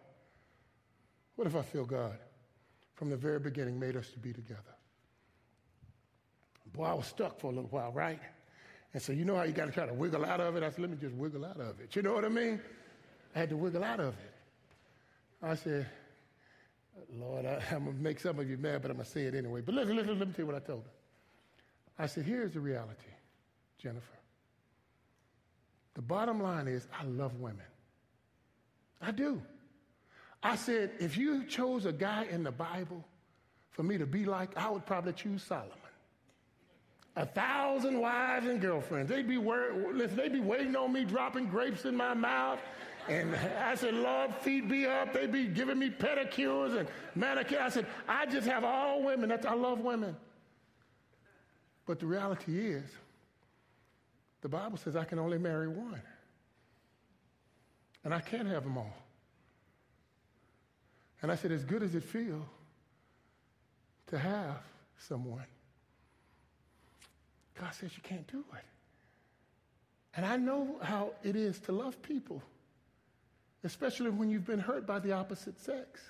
what 1.38 1.46
if 1.46 1.54
I 1.54 1.62
feel 1.62 1.84
God 1.84 2.18
from 2.96 3.10
the 3.10 3.16
very 3.16 3.38
beginning 3.38 3.78
made 3.78 3.96
us 3.96 4.08
to 4.08 4.18
be 4.18 4.32
together? 4.32 4.74
Boy, 6.72 6.82
I 6.82 6.94
was 6.94 7.06
stuck 7.06 7.38
for 7.38 7.46
a 7.46 7.54
little 7.54 7.70
while, 7.70 7.92
right? 7.92 8.18
And 8.92 9.00
so 9.00 9.12
you 9.12 9.24
know 9.24 9.36
how 9.36 9.44
you 9.44 9.52
got 9.52 9.66
to 9.66 9.70
try 9.70 9.86
to 9.86 9.94
wiggle 9.94 10.24
out 10.24 10.40
of 10.40 10.56
it? 10.56 10.64
I 10.64 10.70
said, 10.70 10.80
let 10.80 10.90
me 10.90 10.96
just 11.00 11.14
wiggle 11.14 11.44
out 11.44 11.60
of 11.60 11.78
it. 11.78 11.94
You 11.94 12.02
know 12.02 12.12
what 12.12 12.24
I 12.24 12.28
mean? 12.28 12.60
I 13.36 13.38
had 13.38 13.50
to 13.50 13.56
wiggle 13.56 13.84
out 13.84 14.00
of 14.00 14.14
it. 14.14 14.34
I 15.40 15.54
said, 15.54 15.86
Lord, 17.14 17.46
I, 17.46 17.62
am 17.70 17.84
going 17.84 17.96
to 17.96 18.02
make 18.02 18.18
some 18.18 18.40
of 18.40 18.50
you 18.50 18.56
mad, 18.56 18.82
but 18.82 18.90
I'm 18.90 18.96
going 18.96 19.06
to 19.06 19.12
say 19.12 19.26
it 19.26 19.36
anyway. 19.36 19.60
But 19.60 19.76
listen, 19.76 19.94
listen, 19.94 20.18
let 20.18 20.26
me 20.26 20.34
tell 20.34 20.44
you 20.44 20.50
what 20.50 20.60
I 20.60 20.66
told 20.66 20.82
her. 20.82 22.02
I 22.02 22.06
said, 22.06 22.24
here's 22.24 22.54
the 22.54 22.60
reality, 22.60 23.12
Jennifer. 23.80 24.18
The 25.94 26.02
bottom 26.02 26.42
line 26.42 26.66
is, 26.66 26.88
I 27.00 27.04
love 27.04 27.38
women. 27.38 27.62
I 29.00 29.12
do. 29.12 29.40
I 30.42 30.56
said, 30.56 30.92
if 31.00 31.16
you 31.16 31.44
chose 31.44 31.84
a 31.84 31.92
guy 31.92 32.26
in 32.30 32.42
the 32.42 32.52
Bible 32.52 33.04
for 33.70 33.82
me 33.82 33.98
to 33.98 34.06
be 34.06 34.24
like, 34.24 34.56
I 34.56 34.70
would 34.70 34.86
probably 34.86 35.12
choose 35.12 35.42
Solomon. 35.42 35.72
A 37.16 37.26
thousand 37.26 38.00
wives 38.00 38.46
and 38.46 38.60
girlfriends. 38.60 39.10
They'd 39.10 39.26
be, 39.26 39.38
listen, 39.38 40.16
they'd 40.16 40.32
be 40.32 40.40
waiting 40.40 40.76
on 40.76 40.92
me, 40.92 41.04
dropping 41.04 41.48
grapes 41.48 41.84
in 41.84 41.96
my 41.96 42.14
mouth. 42.14 42.60
And 43.08 43.34
I 43.34 43.74
said, 43.74 43.94
Lord, 43.94 44.34
feed 44.40 44.70
me 44.70 44.86
up. 44.86 45.12
They'd 45.12 45.32
be 45.32 45.46
giving 45.46 45.78
me 45.78 45.90
pedicures 45.90 46.78
and 46.78 46.88
manicures. 47.16 47.58
I 47.60 47.68
said, 47.70 47.86
I 48.06 48.26
just 48.26 48.46
have 48.46 48.62
all 48.62 49.02
women. 49.02 49.30
That's, 49.30 49.46
I 49.46 49.54
love 49.54 49.80
women. 49.80 50.14
But 51.86 51.98
the 51.98 52.06
reality 52.06 52.58
is, 52.58 52.84
the 54.42 54.48
Bible 54.48 54.76
says 54.76 54.94
I 54.94 55.04
can 55.04 55.18
only 55.18 55.38
marry 55.38 55.66
one. 55.66 56.02
And 58.04 58.14
I 58.14 58.20
can't 58.20 58.46
have 58.46 58.62
them 58.62 58.78
all. 58.78 58.94
And 61.22 61.32
I 61.32 61.34
said, 61.34 61.52
as 61.52 61.64
good 61.64 61.82
as 61.82 61.94
it 61.94 62.04
feels 62.04 62.46
to 64.08 64.18
have 64.18 64.62
someone, 64.98 65.46
God 67.60 67.74
says 67.74 67.90
you 67.96 68.02
can't 68.02 68.26
do 68.30 68.44
it. 68.54 68.64
And 70.14 70.24
I 70.24 70.36
know 70.36 70.76
how 70.82 71.12
it 71.22 71.36
is 71.36 71.58
to 71.60 71.72
love 71.72 72.00
people, 72.02 72.42
especially 73.64 74.10
when 74.10 74.30
you've 74.30 74.46
been 74.46 74.58
hurt 74.58 74.86
by 74.86 74.98
the 74.98 75.12
opposite 75.12 75.60
sex. 75.60 76.00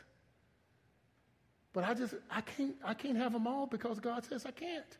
But 1.73 1.85
I 1.85 1.95
just, 1.95 2.15
I 2.31 2.41
can't, 2.41 2.75
I 2.85 2.95
can't 2.95 3.17
have 3.17 3.33
them 3.33 3.47
all 3.47 3.67
because 3.67 4.01
God 4.01 4.25
says 4.25 4.47
I 4.47 4.51
can't. 4.51 4.97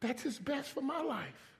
That's 0.00 0.22
his 0.22 0.38
best 0.38 0.70
for 0.70 0.80
my 0.80 1.00
life. 1.00 1.56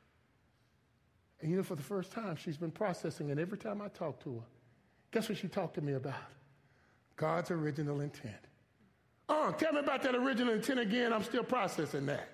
And 1.40 1.50
you 1.50 1.56
know, 1.56 1.62
for 1.62 1.74
the 1.74 1.82
first 1.82 2.12
time, 2.12 2.36
she's 2.36 2.56
been 2.56 2.70
processing, 2.70 3.30
and 3.30 3.40
every 3.40 3.58
time 3.58 3.80
I 3.80 3.88
talk 3.88 4.22
to 4.24 4.34
her, 4.34 4.44
guess 5.10 5.28
what 5.28 5.38
she 5.38 5.48
talked 5.48 5.74
to 5.74 5.80
me 5.80 5.94
about? 5.94 6.14
God's 7.20 7.50
original 7.50 8.00
intent. 8.00 8.42
Oh, 9.28 9.54
tell 9.58 9.74
me 9.74 9.80
about 9.80 10.02
that 10.04 10.14
original 10.14 10.54
intent 10.54 10.80
again. 10.80 11.12
I'm 11.12 11.22
still 11.22 11.44
processing 11.44 12.06
that. 12.06 12.26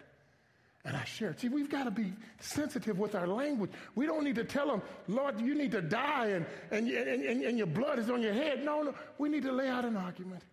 And 0.85 0.96
I 0.96 1.03
shared. 1.03 1.40
See, 1.40 1.49
we've 1.49 1.68
got 1.68 1.85
to 1.85 1.90
be 1.90 2.12
sensitive 2.38 2.96
with 2.96 3.16
our 3.16 3.27
language. 3.27 3.72
We 3.96 4.07
don't 4.07 4.22
need 4.22 4.37
to 4.37 4.44
tell 4.44 4.68
them, 4.68 4.83
Lord, 5.09 5.40
you 5.40 5.57
need 5.57 5.72
to 5.72 5.83
die 5.83 6.29
and, 6.29 6.46
and, 6.70 6.88
and, 6.88 7.42
and 7.42 7.59
your 7.59 7.66
blood 7.66 7.99
is 7.99 8.09
on 8.09 8.22
your 8.22 8.33
head. 8.33 8.64
No, 8.64 8.83
no. 8.83 8.94
We 9.18 9.29
need 9.29 9.42
to 9.42 9.51
lay 9.51 9.68
out 9.68 9.85
an 9.85 9.96
argument 9.96 10.44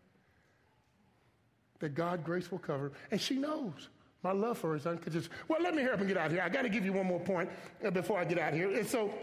that 1.78 1.94
God 1.94 2.24
grace 2.24 2.50
will 2.50 2.58
cover. 2.58 2.92
And 3.12 3.22
she 3.22 3.36
knows. 3.36 3.90
My 4.24 4.32
love 4.32 4.58
for 4.58 4.72
her 4.72 4.78
is 4.78 4.88
unconditional. 4.88 5.38
Well, 5.48 5.62
let 5.62 5.76
me 5.76 5.84
up 5.84 6.00
and 6.00 6.08
get 6.08 6.18
out 6.18 6.28
of 6.28 6.32
here. 6.32 6.42
I 6.42 6.50
got 6.50 6.64
to 6.64 6.70
give 6.70 6.84
you 6.84 6.94
one 6.94 7.06
more 7.06 7.20
point 7.20 7.52
uh, 7.86 7.92
before 7.92 8.18
I 8.18 8.26
get 8.26 8.40
out 8.40 8.54
here. 8.56 8.76
And 8.76 8.88
so 8.88 9.14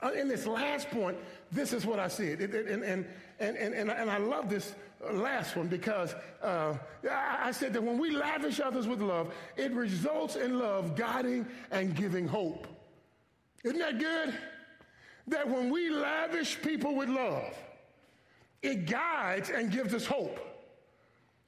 Uh, 0.00 0.12
in 0.12 0.28
this 0.28 0.46
last 0.46 0.90
point, 0.90 1.16
this 1.50 1.72
is 1.72 1.84
what 1.84 1.98
I 1.98 2.08
see. 2.08 2.30
And, 2.32 2.54
and, 2.92 3.04
and, 3.40 3.56
and, 3.56 3.90
and 3.90 4.10
I 4.10 4.18
love 4.18 4.48
this 4.48 4.74
last 5.12 5.56
one 5.56 5.68
because 5.68 6.14
uh, 6.42 6.74
I 7.10 7.52
said 7.52 7.72
that 7.74 7.82
when 7.82 7.98
we 7.98 8.10
lavish 8.10 8.60
others 8.60 8.86
with 8.86 9.00
love, 9.00 9.32
it 9.56 9.72
results 9.72 10.36
in 10.36 10.58
love 10.58 10.96
guiding 10.96 11.46
and 11.70 11.94
giving 11.94 12.26
hope. 12.26 12.66
Isn't 13.64 13.78
that 13.78 13.98
good? 13.98 14.34
That 15.28 15.48
when 15.48 15.70
we 15.70 15.90
lavish 15.90 16.60
people 16.62 16.94
with 16.94 17.08
love, 17.08 17.54
it 18.62 18.86
guides 18.86 19.50
and 19.50 19.70
gives 19.70 19.94
us 19.94 20.06
hope. 20.06 20.38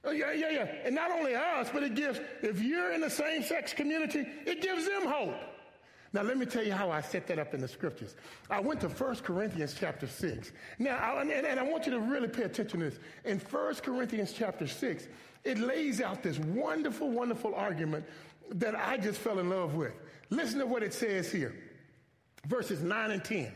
Oh, 0.05 0.12
yeah, 0.12 0.33
yeah, 0.33 0.50
yeah. 0.50 0.68
And 0.85 0.94
not 0.94 1.11
only 1.11 1.35
us, 1.35 1.68
but 1.72 1.83
it 1.83 1.94
gives, 1.94 2.20
if 2.42 2.61
you're 2.62 2.92
in 2.92 3.00
the 3.00 3.11
same 3.11 3.42
sex 3.42 3.72
community, 3.72 4.26
it 4.46 4.62
gives 4.62 4.87
them 4.87 5.07
hope. 5.07 5.35
Now, 6.12 6.22
let 6.22 6.38
me 6.38 6.46
tell 6.46 6.64
you 6.64 6.72
how 6.72 6.90
I 6.90 7.00
set 7.00 7.28
that 7.28 7.38
up 7.38 7.54
in 7.54 7.60
the 7.60 7.68
scriptures. 7.68 8.16
I 8.48 8.58
went 8.60 8.80
to 8.80 8.88
1 8.88 9.16
Corinthians 9.16 9.76
chapter 9.78 10.08
6. 10.08 10.50
Now, 10.78 10.96
I, 10.96 11.20
and, 11.22 11.30
and 11.30 11.60
I 11.60 11.62
want 11.62 11.86
you 11.86 11.92
to 11.92 12.00
really 12.00 12.26
pay 12.26 12.42
attention 12.42 12.80
to 12.80 12.90
this. 12.90 12.98
In 13.24 13.38
1 13.38 13.74
Corinthians 13.76 14.32
chapter 14.32 14.66
6, 14.66 15.06
it 15.44 15.58
lays 15.58 16.00
out 16.00 16.22
this 16.22 16.38
wonderful, 16.38 17.10
wonderful 17.10 17.54
argument 17.54 18.04
that 18.50 18.74
I 18.74 18.96
just 18.96 19.20
fell 19.20 19.38
in 19.38 19.50
love 19.50 19.74
with. 19.74 19.92
Listen 20.30 20.58
to 20.58 20.66
what 20.66 20.82
it 20.82 20.92
says 20.92 21.30
here 21.30 21.54
verses 22.46 22.82
9 22.82 23.10
and 23.10 23.24
10. 23.24 23.52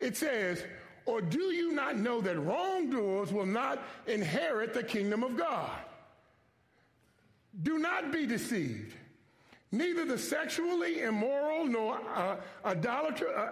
It 0.00 0.16
says, 0.16 0.64
Or 1.06 1.20
do 1.20 1.52
you 1.52 1.72
not 1.72 1.96
know 1.96 2.20
that 2.20 2.38
wrongdoers 2.38 3.32
will 3.32 3.46
not 3.46 3.82
inherit 4.06 4.74
the 4.74 4.82
kingdom 4.82 5.24
of 5.24 5.36
God? 5.36 5.70
Do 7.62 7.78
not 7.78 8.12
be 8.12 8.26
deceived. 8.26 8.94
Neither 9.70 10.06
the 10.06 10.18
sexually 10.18 11.02
immoral, 11.02 11.66
nor 11.66 12.00
uh, 12.14 12.36
idolater, 12.64 13.36
uh, 13.36 13.50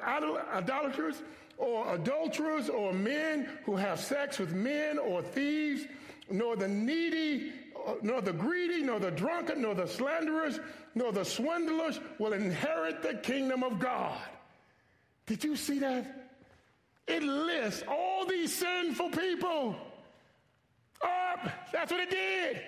idolaters, 0.55 1.23
or 1.59 1.95
adulterers, 1.95 2.71
or 2.71 2.93
men 2.93 3.49
who 3.65 3.77
have 3.77 4.01
sex 4.01 4.39
with 4.39 4.55
men, 4.55 4.99
or 4.99 5.21
thieves, 5.21 5.85
nor 6.31 6.57
the 6.57 6.69
needy, 6.69 7.53
uh, 7.87 7.95
nor 8.03 8.23
the 8.23 8.33
greedy, 8.33 8.83
nor 8.83 8.99
the 8.99 9.11
drunken, 9.11 9.61
nor 9.63 9.75
the 9.75 9.87
slanderers, 9.87 10.59
nor 10.95 11.13
the 11.13 11.25
swindlers 11.25 12.01
will 12.19 12.33
inherit 12.33 13.03
the 13.03 13.15
kingdom 13.15 13.63
of 13.63 13.79
God. 13.79 14.19
Did 15.27 15.45
you 15.45 15.57
see 15.57 15.79
that? 15.81 16.31
It 17.07 17.23
lists 17.23 17.85
all 17.87 18.27
these 18.27 18.55
sinful 18.55 19.11
people 19.11 19.77
up. 21.03 21.49
That's 21.73 21.93
what 21.93 22.01
it 22.01 22.11
did. 22.11 22.63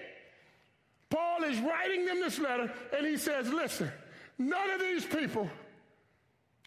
Paul 1.11 1.45
is 1.45 1.59
writing 1.61 2.05
them 2.05 2.21
this 2.21 2.39
letter, 2.39 2.73
and 2.97 3.07
he 3.07 3.17
says, 3.17 3.49
Listen, 3.51 3.91
none 4.39 4.71
of 4.71 4.81
these 4.81 5.05
people 5.05 5.49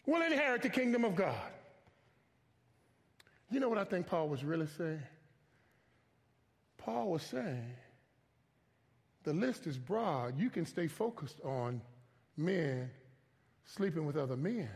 will 0.06 0.22
inherit 0.22 0.62
the 0.62 0.68
kingdom 0.68 1.04
of 1.04 1.14
God. 1.14 1.50
You 3.50 3.60
know 3.60 3.68
what 3.68 3.78
I 3.78 3.84
think 3.84 4.06
Paul 4.06 4.28
was 4.28 4.42
really 4.42 4.66
saying? 4.66 5.02
Paul 6.78 7.10
was 7.10 7.22
saying, 7.22 7.74
the 9.24 9.32
list 9.32 9.66
is 9.66 9.78
broad. 9.78 10.38
You 10.38 10.50
can 10.50 10.66
stay 10.66 10.88
focused 10.88 11.40
on 11.44 11.80
men 12.36 12.90
sleeping 13.64 14.04
with 14.04 14.16
other 14.16 14.36
men, 14.36 14.68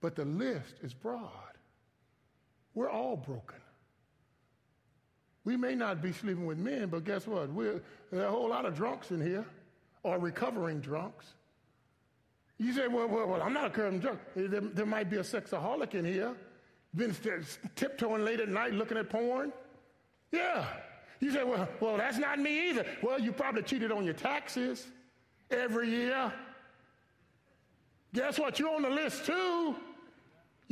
but 0.00 0.16
the 0.16 0.24
list 0.24 0.74
is 0.82 0.92
broad. 0.92 1.30
We're 2.74 2.90
all 2.90 3.16
broken. 3.16 3.60
We 5.44 5.56
may 5.56 5.74
not 5.74 6.00
be 6.00 6.12
sleeping 6.12 6.46
with 6.46 6.58
men, 6.58 6.88
but 6.88 7.04
guess 7.04 7.26
what? 7.26 7.50
We're, 7.50 7.80
there 8.10 8.22
are 8.22 8.26
a 8.26 8.30
whole 8.30 8.48
lot 8.48 8.64
of 8.64 8.76
drunks 8.76 9.10
in 9.10 9.20
here, 9.20 9.44
or 10.02 10.18
recovering 10.18 10.80
drunks. 10.80 11.26
You 12.58 12.72
say, 12.72 12.86
well, 12.86 13.08
well, 13.08 13.26
well 13.26 13.42
I'm 13.42 13.52
not 13.52 13.64
a 13.64 13.68
recovering 13.68 13.98
drunk. 13.98 14.20
There, 14.36 14.60
there, 14.60 14.86
might 14.86 15.10
be 15.10 15.16
a 15.16 15.22
sexaholic 15.22 15.94
in 15.94 16.04
here, 16.04 16.34
been 16.94 17.14
tiptoeing 17.74 18.24
late 18.24 18.38
at 18.38 18.48
night 18.48 18.72
looking 18.72 18.98
at 18.98 19.10
porn. 19.10 19.52
Yeah. 20.30 20.64
You 21.18 21.32
say, 21.32 21.44
well, 21.44 21.68
well, 21.80 21.96
that's 21.96 22.18
not 22.18 22.38
me 22.38 22.70
either. 22.70 22.84
Well, 23.02 23.20
you 23.20 23.32
probably 23.32 23.62
cheated 23.62 23.90
on 23.90 24.04
your 24.04 24.14
taxes 24.14 24.86
every 25.50 25.88
year. 25.88 26.32
Guess 28.14 28.38
what? 28.38 28.58
You're 28.58 28.74
on 28.74 28.82
the 28.82 28.90
list 28.90 29.26
too. 29.26 29.76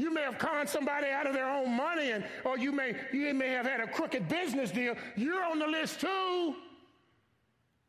You 0.00 0.10
may 0.10 0.22
have 0.22 0.38
conned 0.38 0.66
somebody 0.66 1.08
out 1.08 1.26
of 1.26 1.34
their 1.34 1.48
own 1.48 1.76
money, 1.76 2.12
and, 2.12 2.24
or 2.44 2.56
you 2.56 2.72
may, 2.72 2.94
you 3.12 3.34
may 3.34 3.50
have 3.50 3.66
had 3.66 3.80
a 3.80 3.86
crooked 3.86 4.30
business 4.30 4.70
deal. 4.70 4.94
You're 5.14 5.44
on 5.44 5.58
the 5.58 5.66
list 5.66 6.00
too. 6.00 6.54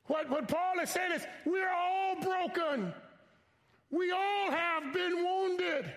What, 0.08 0.30
what 0.30 0.45
Paul 0.50 0.82
is 0.84 0.89
saying 0.89 1.13
is, 1.13 1.26
we're 1.45 1.71
all 1.71 2.19
broken. 2.19 2.93
We 3.91 4.12
all 4.12 4.52
have 4.52 4.93
been 4.93 5.24
wounded. 5.24 5.89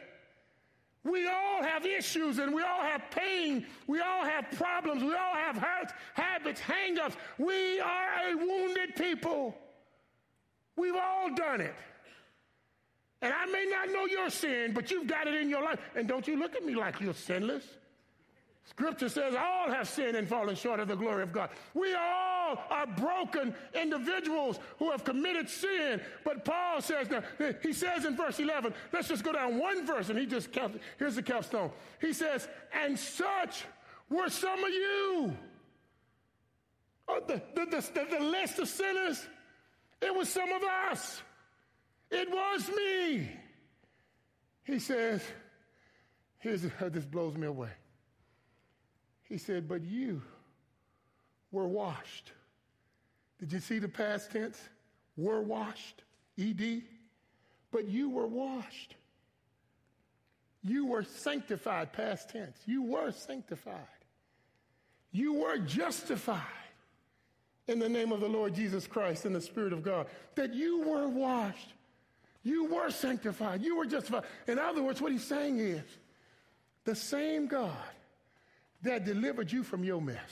We 1.03 1.27
all 1.27 1.65
have 1.65 1.85
issues 1.85 2.39
and 2.39 2.55
we 2.55 2.63
all 2.63 2.83
have 2.83 3.03
pain. 3.11 3.67
We 3.89 4.01
all 4.01 4.25
have 4.25 4.53
problems. 4.53 5.03
We 5.03 5.15
all 5.15 5.35
have 5.35 5.57
hurts, 5.57 5.93
habits, 6.15 6.61
hangups. 6.61 7.17
We 7.39 7.81
are 7.81 8.09
a 8.31 8.37
wounded 8.37 8.95
people. 8.95 9.57
We've 10.77 10.97
all 10.97 11.35
done 11.35 11.61
it. 11.61 11.75
And 13.25 13.33
I 13.33 13.47
may 13.47 13.65
not 13.71 13.89
know 13.89 14.05
your 14.05 14.29
sin, 14.29 14.73
but 14.75 14.91
you've 14.91 15.07
got 15.07 15.27
it 15.27 15.35
in 15.35 15.49
your 15.49 15.63
life. 15.63 15.79
And 15.97 16.07
don't 16.07 16.29
you 16.29 16.39
look 16.39 16.55
at 16.55 16.63
me 16.63 16.75
like 16.75 17.01
you're 17.01 17.15
sinless. 17.15 17.65
Scripture 18.67 19.09
says 19.09 19.35
all 19.35 19.71
have 19.71 19.89
sinned 19.89 20.15
and 20.15 20.29
fallen 20.29 20.55
short 20.55 20.79
of 20.79 20.89
the 20.89 20.95
glory 20.95 21.23
of 21.23 21.33
God. 21.33 21.49
We 21.73 21.95
all 21.95 22.63
are 22.69 22.87
broken 22.87 23.55
individuals 23.73 24.59
who 24.79 24.91
have 24.91 25.05
committed 25.05 25.49
sin. 25.49 26.03
But 26.23 26.45
Paul 26.45 26.83
says, 26.83 27.09
he 27.63 27.73
says 27.73 28.05
in 28.05 28.15
verse 28.15 28.39
11, 28.39 28.75
let's 28.93 29.09
just 29.09 29.25
go 29.25 29.33
down 29.33 29.59
one 29.59 29.87
verse 29.87 30.11
and 30.11 30.19
he 30.19 30.27
just 30.27 30.53
caps, 30.53 30.77
here's 30.99 31.15
the 31.15 31.23
capstone. 31.23 31.71
He 32.03 32.13
says, 32.13 32.47
and 32.85 32.99
such 32.99 33.65
were 34.11 34.29
some 34.29 34.63
of 34.63 34.71
you. 34.71 35.35
Oh, 37.09 37.23
the, 37.27 37.41
the, 37.55 37.65
the, 37.65 38.19
the 38.19 38.23
list 38.23 38.59
of 38.59 38.69
sinners, 38.69 39.27
it 40.03 40.15
was 40.15 40.29
some 40.29 40.53
of 40.53 40.63
us. 40.91 41.23
It 42.15 42.31
was 42.31 42.69
me. 42.69 43.29
He 44.63 44.79
says, 44.79 45.21
here's 46.39 46.63
this 46.81 47.05
blows 47.05 47.37
me 47.37 47.49
away. 47.49 47.71
He 49.25 49.37
said, 49.37 49.69
but 49.69 49.83
you 49.83 50.23
were 51.51 51.67
washed. 51.67 52.31
Did 53.41 53.53
you 53.53 53.59
see 53.59 53.81
the 53.81 53.89
past 53.89 54.31
tense? 54.31 54.61
Were 55.17 55.43
washed, 55.43 56.03
ED. 56.39 56.83
But 57.73 57.89
you 57.89 58.09
were 58.11 58.29
washed. 58.29 58.95
You 60.63 60.87
were 60.87 61.03
sanctified, 61.03 61.93
past 61.93 62.31
tense. 62.31 62.57
You 62.65 62.83
were 62.83 63.11
sanctified. 63.11 63.75
You 65.11 65.35
were 65.35 65.59
justified 65.59 66.41
in 67.67 67.81
the 67.81 67.89
name 67.89 68.13
of 68.13 68.21
the 68.21 68.29
Lord 68.29 68.55
Jesus 68.55 68.87
Christ 68.87 69.25
and 69.25 69.35
the 69.35 69.41
Spirit 69.41 69.73
of 69.73 69.83
God. 69.83 70.07
That 70.37 70.55
you 70.55 70.83
were 70.83 71.09
washed. 71.09 71.73
You 72.45 72.67
were 72.67 72.91
sanctified. 72.91 73.63
You 73.63 73.77
were 73.77 73.87
justified. 73.87 74.25
In 74.47 74.59
other 74.59 74.83
words, 74.83 75.01
what 75.01 75.11
he's 75.11 75.25
saying 75.25 75.59
is 75.59 75.83
the 76.85 76.95
same 76.95 77.47
God 77.47 77.73
that 78.83 79.07
delivered 79.07 79.51
you 79.51 79.65
from 79.65 79.83
your 79.83 80.01
mess 80.01 80.31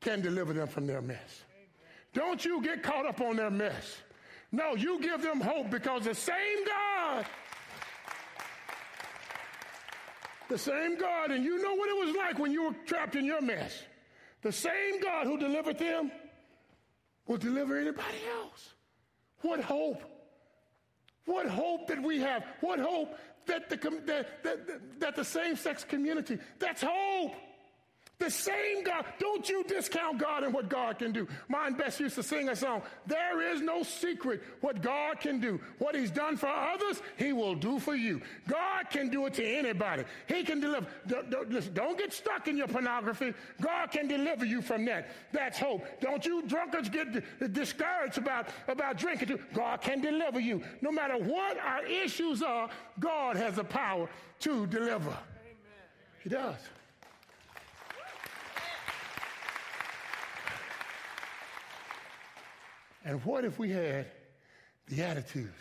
can 0.00 0.22
deliver 0.22 0.54
them 0.54 0.66
from 0.66 0.86
their 0.86 1.02
mess. 1.02 1.42
Don't 2.14 2.42
you 2.42 2.62
get 2.62 2.82
caught 2.82 3.06
up 3.06 3.20
on 3.20 3.36
their 3.36 3.50
mess. 3.50 3.98
No, 4.50 4.74
you 4.74 4.98
give 5.00 5.20
them 5.20 5.40
hope 5.40 5.70
because 5.70 6.04
the 6.04 6.14
same 6.14 6.64
God, 6.64 7.26
the 10.48 10.58
same 10.58 10.96
God, 10.96 11.32
and 11.32 11.44
you 11.44 11.60
know 11.62 11.74
what 11.74 11.90
it 11.90 12.06
was 12.06 12.16
like 12.16 12.38
when 12.38 12.52
you 12.52 12.64
were 12.64 12.76
trapped 12.86 13.16
in 13.16 13.24
your 13.24 13.42
mess. 13.42 13.82
The 14.42 14.52
same 14.52 15.00
God 15.02 15.26
who 15.26 15.36
delivered 15.36 15.78
them 15.78 16.12
will 17.26 17.38
deliver 17.38 17.78
anybody 17.78 18.18
else. 18.40 18.74
What 19.40 19.60
hope 19.60 20.02
what 21.24 21.46
hope 21.46 21.86
that 21.88 22.02
we 22.02 22.20
have? 22.20 22.44
What 22.60 22.78
hope 22.78 23.16
that 23.46 23.68
the, 23.68 23.76
that, 24.06 24.42
that, 24.42 25.00
that 25.00 25.16
the 25.16 25.24
same 25.24 25.56
sex 25.56 25.84
community, 25.84 26.38
that's 26.58 26.82
hope. 26.82 27.34
The 28.18 28.30
same 28.30 28.84
God. 28.84 29.04
Don't 29.18 29.48
you 29.48 29.64
discount 29.64 30.18
God 30.18 30.44
and 30.44 30.54
what 30.54 30.68
God 30.68 30.98
can 30.98 31.10
do. 31.10 31.26
Mine 31.48 31.74
best 31.74 31.98
used 31.98 32.14
to 32.14 32.22
sing 32.22 32.48
a 32.48 32.54
song. 32.54 32.82
There 33.06 33.42
is 33.52 33.60
no 33.60 33.82
secret 33.82 34.42
what 34.60 34.82
God 34.82 35.18
can 35.18 35.40
do. 35.40 35.60
What 35.78 35.96
he's 35.96 36.12
done 36.12 36.36
for 36.36 36.46
others, 36.46 37.02
he 37.16 37.32
will 37.32 37.56
do 37.56 37.80
for 37.80 37.96
you. 37.96 38.22
God 38.46 38.88
can 38.90 39.10
do 39.10 39.26
it 39.26 39.34
to 39.34 39.44
anybody. 39.44 40.04
He 40.28 40.44
can 40.44 40.60
deliver. 40.60 40.86
Don't, 41.08 41.28
don't, 41.28 41.50
listen, 41.50 41.74
don't 41.74 41.98
get 41.98 42.12
stuck 42.12 42.46
in 42.46 42.56
your 42.56 42.68
pornography. 42.68 43.34
God 43.60 43.90
can 43.90 44.06
deliver 44.06 44.44
you 44.44 44.62
from 44.62 44.84
that. 44.84 45.08
That's 45.32 45.58
hope. 45.58 45.84
Don't 46.00 46.24
you 46.24 46.42
drunkards 46.46 46.88
get 46.88 47.52
discouraged 47.52 48.18
about, 48.18 48.48
about 48.68 48.96
drinking. 48.96 49.40
God 49.52 49.80
can 49.80 50.00
deliver 50.00 50.38
you. 50.38 50.62
No 50.82 50.92
matter 50.92 51.18
what 51.18 51.58
our 51.58 51.84
issues 51.84 52.42
are, 52.42 52.68
God 53.00 53.36
has 53.36 53.56
the 53.56 53.64
power 53.64 54.08
to 54.40 54.66
deliver. 54.68 55.10
Amen. 55.10 55.88
He 56.22 56.28
does. 56.28 56.56
And 63.04 63.24
what 63.24 63.44
if 63.44 63.58
we 63.58 63.70
had 63.70 64.06
the 64.88 65.02
attitude 65.02 65.52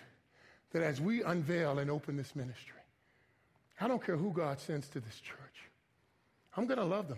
that 0.71 0.81
as 0.81 0.99
we 1.01 1.23
unveil 1.23 1.79
and 1.79 1.91
open 1.91 2.15
this 2.15 2.35
ministry, 2.35 2.79
I 3.79 3.87
don't 3.87 4.03
care 4.03 4.15
who 4.15 4.31
God 4.31 4.59
sends 4.59 4.87
to 4.89 4.99
this 4.99 5.19
church. 5.19 5.37
I'm 6.55 6.65
going 6.65 6.79
to 6.79 6.85
love 6.85 7.07
them. 7.07 7.17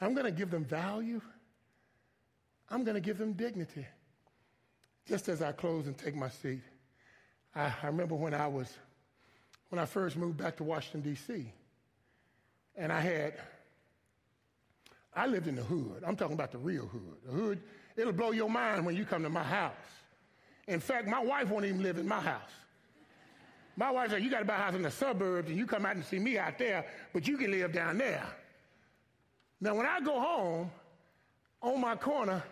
I'm 0.00 0.14
going 0.14 0.26
to 0.26 0.32
give 0.32 0.50
them 0.50 0.64
value. 0.64 1.20
I'm 2.70 2.84
going 2.84 2.94
to 2.94 3.00
give 3.00 3.18
them 3.18 3.32
dignity. 3.32 3.86
Just 5.06 5.28
as 5.28 5.42
I 5.42 5.52
close 5.52 5.86
and 5.86 5.96
take 5.96 6.14
my 6.14 6.28
seat, 6.28 6.62
I, 7.54 7.72
I 7.82 7.86
remember 7.86 8.14
when 8.14 8.34
I 8.34 8.46
was, 8.46 8.72
when 9.70 9.78
I 9.78 9.84
first 9.84 10.16
moved 10.16 10.36
back 10.36 10.56
to 10.56 10.64
Washington, 10.64 11.00
D.C., 11.02 11.52
and 12.76 12.92
I 12.92 13.00
had, 13.00 13.34
I 15.14 15.26
lived 15.26 15.46
in 15.46 15.56
the 15.56 15.62
hood. 15.62 16.02
I'm 16.06 16.16
talking 16.16 16.34
about 16.34 16.52
the 16.52 16.58
real 16.58 16.86
hood. 16.86 17.16
The 17.26 17.32
hood, 17.32 17.62
it'll 17.96 18.12
blow 18.12 18.30
your 18.32 18.50
mind 18.50 18.84
when 18.84 18.96
you 18.96 19.04
come 19.04 19.22
to 19.22 19.30
my 19.30 19.42
house. 19.42 19.72
In 20.68 20.80
fact, 20.80 21.08
my 21.08 21.22
wife 21.22 21.48
won't 21.48 21.64
even 21.64 21.82
live 21.82 21.98
in 21.98 22.06
my 22.06 22.20
house. 22.20 22.50
My 23.76 23.90
wife 23.90 24.10
said, 24.10 24.22
You 24.22 24.30
got 24.30 24.40
to 24.40 24.44
buy 24.44 24.56
a 24.56 24.58
house 24.58 24.74
in 24.74 24.82
the 24.82 24.90
suburbs 24.90 25.48
and 25.48 25.58
you 25.58 25.66
come 25.66 25.86
out 25.86 25.96
and 25.96 26.04
see 26.04 26.18
me 26.18 26.38
out 26.38 26.58
there, 26.58 26.84
but 27.12 27.26
you 27.26 27.36
can 27.36 27.50
live 27.50 27.72
down 27.72 27.98
there. 27.98 28.26
Now, 29.60 29.74
when 29.74 29.86
I 29.86 30.00
go 30.00 30.20
home, 30.20 30.70
on 31.62 31.80
my 31.80 31.94
corner, 31.94 32.42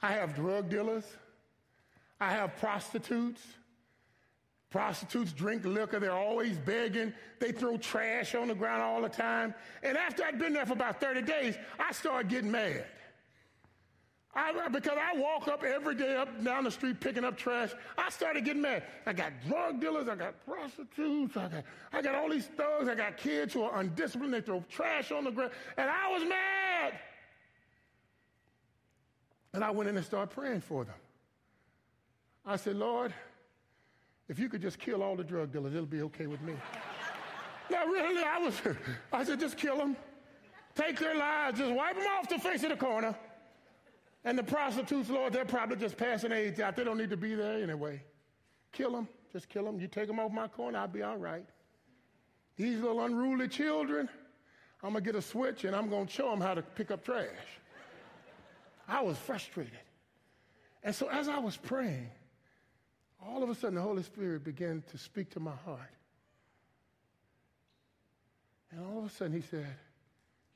I 0.00 0.12
have 0.12 0.34
drug 0.36 0.70
dealers, 0.70 1.04
I 2.20 2.30
have 2.30 2.56
prostitutes. 2.56 3.42
Prostitutes 4.70 5.32
drink 5.32 5.64
liquor, 5.64 6.00
they're 6.00 6.10
always 6.10 6.58
begging. 6.58 7.12
They 7.38 7.52
throw 7.52 7.76
trash 7.76 8.34
on 8.34 8.48
the 8.48 8.56
ground 8.56 8.82
all 8.82 9.02
the 9.02 9.08
time. 9.08 9.54
And 9.84 9.96
after 9.96 10.24
I'd 10.24 10.38
been 10.38 10.52
there 10.52 10.66
for 10.66 10.72
about 10.72 11.00
30 11.00 11.22
days, 11.22 11.56
I 11.78 11.92
started 11.92 12.28
getting 12.28 12.50
mad. 12.50 12.84
I, 14.36 14.68
because 14.68 14.98
I 15.00 15.16
walk 15.16 15.46
up 15.46 15.62
every 15.62 15.94
day 15.94 16.16
up 16.16 16.42
down 16.42 16.64
the 16.64 16.70
street 16.70 16.98
picking 16.98 17.24
up 17.24 17.36
trash, 17.36 17.70
I 17.96 18.10
started 18.10 18.44
getting 18.44 18.62
mad. 18.62 18.82
I 19.06 19.12
got 19.12 19.32
drug 19.46 19.80
dealers, 19.80 20.08
I 20.08 20.16
got 20.16 20.34
prostitutes, 20.44 21.36
I 21.36 21.48
got, 21.48 21.64
I 21.92 22.02
got 22.02 22.14
all 22.16 22.28
these 22.28 22.46
thugs, 22.46 22.88
I 22.88 22.96
got 22.96 23.16
kids 23.16 23.54
who 23.54 23.62
are 23.62 23.78
undisciplined, 23.78 24.34
they 24.34 24.40
throw 24.40 24.64
trash 24.68 25.12
on 25.12 25.24
the 25.24 25.30
ground, 25.30 25.52
and 25.76 25.88
I 25.88 26.10
was 26.10 26.24
mad. 26.24 26.98
And 29.52 29.62
I 29.62 29.70
went 29.70 29.88
in 29.88 29.96
and 29.96 30.04
started 30.04 30.34
praying 30.34 30.62
for 30.62 30.84
them. 30.84 30.96
I 32.44 32.56
said, 32.56 32.74
Lord, 32.74 33.14
if 34.28 34.38
you 34.40 34.48
could 34.48 34.62
just 34.62 34.80
kill 34.80 35.00
all 35.00 35.14
the 35.14 35.22
drug 35.22 35.52
dealers, 35.52 35.74
it'll 35.74 35.86
be 35.86 36.02
okay 36.02 36.26
with 36.26 36.42
me. 36.42 36.54
now, 37.70 37.86
really, 37.86 38.22
I 38.24 38.38
was, 38.38 38.60
I 39.12 39.22
said, 39.22 39.38
just 39.38 39.56
kill 39.56 39.76
them. 39.76 39.96
Take 40.74 40.98
their 40.98 41.14
lives, 41.14 41.60
just 41.60 41.72
wipe 41.72 41.94
them 41.94 42.06
off 42.18 42.28
the 42.28 42.38
face 42.40 42.64
of 42.64 42.70
the 42.70 42.76
corner. 42.76 43.14
And 44.24 44.38
the 44.38 44.42
prostitutes, 44.42 45.10
Lord, 45.10 45.32
they're 45.32 45.44
probably 45.44 45.76
just 45.76 45.96
passing 45.96 46.32
age 46.32 46.58
out. 46.60 46.76
They 46.76 46.84
don't 46.84 46.96
need 46.96 47.10
to 47.10 47.16
be 47.16 47.34
there 47.34 47.62
anyway. 47.62 48.02
Kill 48.72 48.92
them. 48.92 49.08
Just 49.32 49.48
kill 49.48 49.64
them. 49.64 49.80
You 49.80 49.88
take 49.88 50.06
them 50.06 50.18
off 50.18 50.32
my 50.32 50.48
corner, 50.48 50.78
I'll 50.78 50.88
be 50.88 51.02
all 51.02 51.16
right. 51.16 51.44
These 52.56 52.80
little 52.80 53.04
unruly 53.04 53.48
children, 53.48 54.08
I'm 54.82 54.92
going 54.92 55.04
to 55.04 55.12
get 55.12 55.18
a 55.18 55.22
switch 55.22 55.64
and 55.64 55.74
I'm 55.74 55.90
going 55.90 56.06
to 56.06 56.12
show 56.12 56.30
them 56.30 56.40
how 56.40 56.54
to 56.54 56.62
pick 56.62 56.90
up 56.90 57.04
trash. 57.04 57.28
I 58.88 59.02
was 59.02 59.18
frustrated. 59.18 59.72
And 60.82 60.94
so 60.94 61.08
as 61.08 61.28
I 61.28 61.38
was 61.38 61.56
praying, 61.56 62.10
all 63.26 63.42
of 63.42 63.50
a 63.50 63.54
sudden 63.54 63.74
the 63.76 63.82
Holy 63.82 64.02
Spirit 64.02 64.44
began 64.44 64.84
to 64.90 64.98
speak 64.98 65.30
to 65.30 65.40
my 65.40 65.54
heart. 65.64 65.80
And 68.70 68.84
all 68.84 68.98
of 68.98 69.04
a 69.04 69.10
sudden 69.10 69.32
he 69.32 69.40
said, 69.40 69.66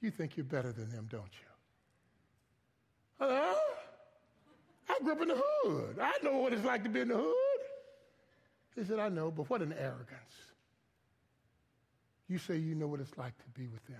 You 0.00 0.10
think 0.10 0.36
you're 0.36 0.44
better 0.44 0.72
than 0.72 0.90
them, 0.90 1.08
don't 1.10 1.22
you? 1.22 1.48
Huh? 3.20 3.54
I 4.98 5.04
grew 5.04 5.12
up 5.12 5.22
in 5.22 5.28
the 5.28 5.42
hood. 5.62 5.98
I 6.00 6.12
know 6.22 6.38
what 6.38 6.52
it's 6.52 6.64
like 6.64 6.82
to 6.84 6.88
be 6.88 7.00
in 7.00 7.08
the 7.08 7.16
hood. 7.16 7.34
He 8.74 8.84
said, 8.84 8.98
I 8.98 9.08
know, 9.08 9.30
but 9.30 9.48
what 9.50 9.62
an 9.62 9.74
arrogance. 9.78 10.34
You 12.28 12.38
say 12.38 12.56
you 12.56 12.74
know 12.74 12.86
what 12.86 13.00
it's 13.00 13.16
like 13.16 13.36
to 13.38 13.44
be 13.58 13.68
with 13.68 13.84
them, 13.86 13.96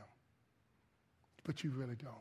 but 1.45 1.65
you 1.65 1.71
really 1.71 1.97
don't. 1.97 2.15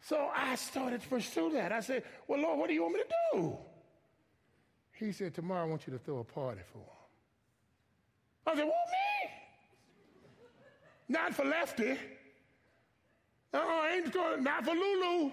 So 0.00 0.30
I 0.34 0.54
started 0.54 1.02
to 1.02 1.08
pursue 1.08 1.50
that. 1.52 1.72
I 1.72 1.80
said, 1.80 2.04
Well, 2.26 2.40
Lord, 2.40 2.58
what 2.58 2.68
do 2.68 2.74
you 2.74 2.82
want 2.82 2.94
me 2.94 3.00
to 3.00 3.38
do? 3.38 3.58
He 4.92 5.12
said, 5.12 5.34
Tomorrow 5.34 5.64
I 5.64 5.68
want 5.68 5.86
you 5.86 5.92
to 5.92 5.98
throw 5.98 6.18
a 6.18 6.24
party 6.24 6.62
for 6.72 6.78
them. 6.78 6.86
I 8.46 8.54
said, 8.56 8.64
What, 8.64 8.74
me? 8.90 9.30
Not 11.10 11.34
for 11.34 11.44
Lefty. 11.44 11.92
Uh-uh, 13.52 13.58
I 13.58 13.96
ain't 13.96 14.12
going, 14.12 14.42
not 14.42 14.64
for 14.64 14.72
Lulu. 14.72 15.32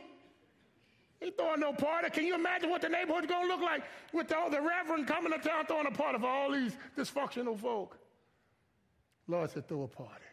He 1.19 1.31
throwing 1.31 1.59
no 1.59 1.73
party. 1.73 2.09
Can 2.11 2.25
you 2.25 2.35
imagine 2.35 2.69
what 2.69 2.81
the 2.81 2.89
neighborhood's 2.89 3.27
to 3.27 3.47
look 3.47 3.61
like 3.61 3.83
with 4.13 4.31
all 4.31 4.49
the 4.49 4.61
reverend 4.61 5.07
coming 5.07 5.31
to 5.31 5.39
town 5.39 5.65
throwing 5.65 5.87
a 5.87 5.91
party 5.91 6.19
for 6.19 6.27
all 6.27 6.51
these 6.51 6.75
dysfunctional 6.95 7.59
folk? 7.59 7.97
Lord 9.27 9.49
said, 9.49 9.67
throw 9.67 9.83
a 9.83 9.87
party. 9.87 10.23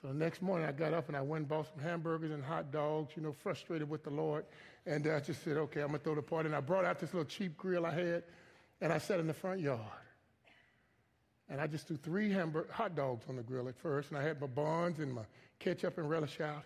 So 0.00 0.08
the 0.08 0.14
next 0.14 0.42
morning 0.42 0.66
I 0.66 0.72
got 0.72 0.94
up 0.94 1.08
and 1.08 1.16
I 1.16 1.20
went 1.20 1.42
and 1.42 1.48
bought 1.48 1.66
some 1.66 1.82
hamburgers 1.82 2.30
and 2.30 2.42
hot 2.42 2.70
dogs, 2.70 3.12
you 3.16 3.22
know, 3.22 3.32
frustrated 3.32 3.88
with 3.88 4.04
the 4.04 4.10
Lord. 4.10 4.44
And 4.86 5.06
I 5.06 5.20
just 5.20 5.42
said, 5.44 5.56
okay, 5.56 5.80
I'm 5.80 5.92
to 5.92 5.98
throw 5.98 6.14
the 6.14 6.22
party. 6.22 6.46
And 6.46 6.56
I 6.56 6.60
brought 6.60 6.84
out 6.84 6.98
this 6.98 7.12
little 7.12 7.28
cheap 7.28 7.56
grill 7.56 7.84
I 7.84 7.92
had 7.92 8.22
and 8.80 8.92
I 8.92 8.98
sat 8.98 9.20
in 9.20 9.26
the 9.26 9.34
front 9.34 9.60
yard. 9.60 9.80
And 11.50 11.60
I 11.60 11.66
just 11.66 11.88
threw 11.88 11.96
three 11.96 12.32
hot 12.70 12.94
dogs 12.94 13.24
on 13.28 13.36
the 13.36 13.42
grill 13.42 13.68
at 13.68 13.76
first. 13.76 14.10
And 14.10 14.18
I 14.18 14.22
had 14.22 14.40
my 14.40 14.46
buns 14.46 15.00
and 15.00 15.12
my 15.12 15.22
ketchup 15.58 15.98
and 15.98 16.08
relish 16.08 16.40
out. 16.40 16.64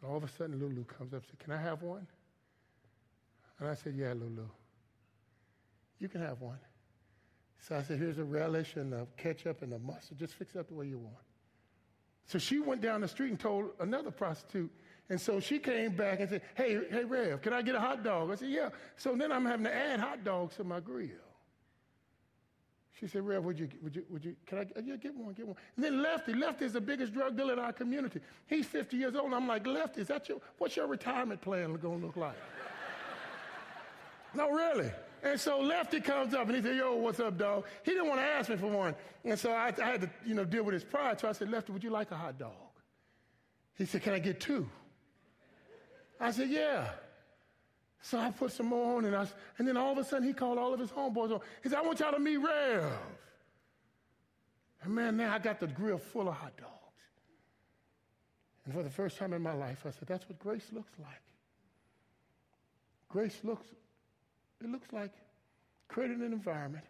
And 0.00 0.10
all 0.10 0.16
of 0.16 0.24
a 0.24 0.28
sudden, 0.28 0.58
Lulu 0.58 0.84
comes 0.84 1.12
up 1.12 1.20
and 1.20 1.26
says, 1.26 1.36
Can 1.38 1.52
I 1.52 1.60
have 1.60 1.82
one? 1.82 2.06
And 3.58 3.68
I 3.68 3.74
said, 3.74 3.94
Yeah, 3.96 4.12
Lulu. 4.14 4.48
You 5.98 6.08
can 6.08 6.22
have 6.22 6.40
one. 6.40 6.58
So 7.60 7.76
I 7.76 7.82
said, 7.82 7.98
Here's 7.98 8.18
a 8.18 8.24
relish 8.24 8.76
and 8.76 8.94
a 8.94 9.06
ketchup 9.16 9.62
and 9.62 9.72
a 9.72 9.78
mustard. 9.78 10.18
Just 10.18 10.34
fix 10.34 10.54
it 10.54 10.58
up 10.58 10.68
the 10.68 10.74
way 10.74 10.86
you 10.86 10.98
want. 10.98 11.16
So 12.26 12.38
she 12.38 12.60
went 12.60 12.80
down 12.80 13.00
the 13.00 13.08
street 13.08 13.30
and 13.30 13.40
told 13.40 13.70
another 13.80 14.10
prostitute. 14.10 14.70
And 15.08 15.20
so 15.20 15.40
she 15.40 15.58
came 15.58 15.96
back 15.96 16.20
and 16.20 16.28
said, 16.28 16.42
Hey, 16.54 16.78
hey, 16.90 17.04
Rev, 17.04 17.42
can 17.42 17.52
I 17.52 17.62
get 17.62 17.74
a 17.74 17.80
hot 17.80 18.02
dog? 18.02 18.30
I 18.30 18.36
said, 18.36 18.50
Yeah. 18.50 18.70
So 18.96 19.14
then 19.14 19.32
I'm 19.32 19.44
having 19.44 19.64
to 19.64 19.74
add 19.74 20.00
hot 20.00 20.24
dogs 20.24 20.56
to 20.56 20.64
my 20.64 20.80
grill. 20.80 21.08
She 23.00 23.06
said, 23.06 23.26
Rev, 23.26 23.42
would 23.44 23.58
you, 23.58 23.68
would 23.82 23.96
you, 23.96 24.04
would 24.10 24.24
you, 24.24 24.36
can 24.44 24.58
I, 24.58 24.60
uh, 24.60 24.82
yeah, 24.84 24.96
get 24.96 25.16
one, 25.16 25.32
get 25.32 25.46
one. 25.46 25.56
And 25.76 25.84
then 25.84 26.02
Lefty, 26.02 26.34
Lefty 26.34 26.66
is 26.66 26.74
the 26.74 26.82
biggest 26.82 27.14
drug 27.14 27.34
dealer 27.34 27.54
in 27.54 27.58
our 27.58 27.72
community. 27.72 28.20
He's 28.46 28.66
50 28.66 28.94
years 28.98 29.16
old. 29.16 29.32
I'm 29.32 29.48
like, 29.48 29.66
Lefty, 29.66 30.02
is 30.02 30.08
that 30.08 30.28
your, 30.28 30.38
what's 30.58 30.76
your 30.76 30.86
retirement 30.86 31.40
plan 31.40 31.78
to 31.78 31.88
look 31.88 32.16
like? 32.16 32.36
no, 34.34 34.50
really. 34.50 34.90
And 35.22 35.40
so 35.40 35.60
Lefty 35.60 36.00
comes 36.00 36.34
up 36.34 36.46
and 36.48 36.56
he 36.56 36.62
said, 36.62 36.76
yo, 36.76 36.94
what's 36.96 37.20
up, 37.20 37.38
dog? 37.38 37.64
He 37.84 37.92
didn't 37.92 38.08
want 38.08 38.20
to 38.20 38.26
ask 38.26 38.50
me 38.50 38.56
for 38.56 38.66
one. 38.66 38.94
And 39.24 39.38
so 39.38 39.50
I, 39.50 39.72
I 39.82 39.86
had 39.86 40.02
to, 40.02 40.10
you 40.26 40.34
know, 40.34 40.44
deal 40.44 40.62
with 40.62 40.74
his 40.74 40.84
pride. 40.84 41.20
So 41.20 41.28
I 41.28 41.32
said, 41.32 41.50
Lefty, 41.50 41.72
would 41.72 41.82
you 41.82 41.90
like 41.90 42.10
a 42.10 42.16
hot 42.16 42.38
dog? 42.38 42.52
He 43.78 43.86
said, 43.86 44.02
can 44.02 44.12
I 44.12 44.18
get 44.18 44.40
two? 44.40 44.68
I 46.20 46.32
said, 46.32 46.50
yeah. 46.50 46.90
So 48.02 48.18
I 48.18 48.30
put 48.30 48.52
some 48.52 48.66
more 48.66 48.96
on, 48.96 49.04
and, 49.04 49.14
I, 49.14 49.26
and 49.58 49.68
then 49.68 49.76
all 49.76 49.92
of 49.92 49.98
a 49.98 50.04
sudden 50.04 50.26
he 50.26 50.32
called 50.32 50.58
all 50.58 50.72
of 50.72 50.80
his 50.80 50.90
homeboys 50.90 51.32
on. 51.32 51.40
He 51.62 51.68
said, 51.68 51.78
I 51.78 51.82
want 51.82 52.00
y'all 52.00 52.12
to 52.12 52.18
meet 52.18 52.38
Rev. 52.38 52.84
And 54.82 54.94
man, 54.94 55.16
now 55.16 55.34
I 55.34 55.38
got 55.38 55.60
the 55.60 55.66
grill 55.66 55.98
full 55.98 56.28
of 56.28 56.34
hot 56.34 56.56
dogs. 56.56 56.70
And 58.64 58.74
for 58.74 58.82
the 58.82 58.90
first 58.90 59.18
time 59.18 59.32
in 59.32 59.42
my 59.42 59.52
life, 59.52 59.84
I 59.86 59.90
said, 59.90 60.08
that's 60.08 60.28
what 60.28 60.38
grace 60.38 60.66
looks 60.72 60.92
like. 60.98 61.20
Grace 63.08 63.38
looks, 63.42 63.66
it 64.62 64.70
looks 64.70 64.92
like 64.92 65.12
creating 65.88 66.22
an 66.22 66.32
environment 66.32 66.84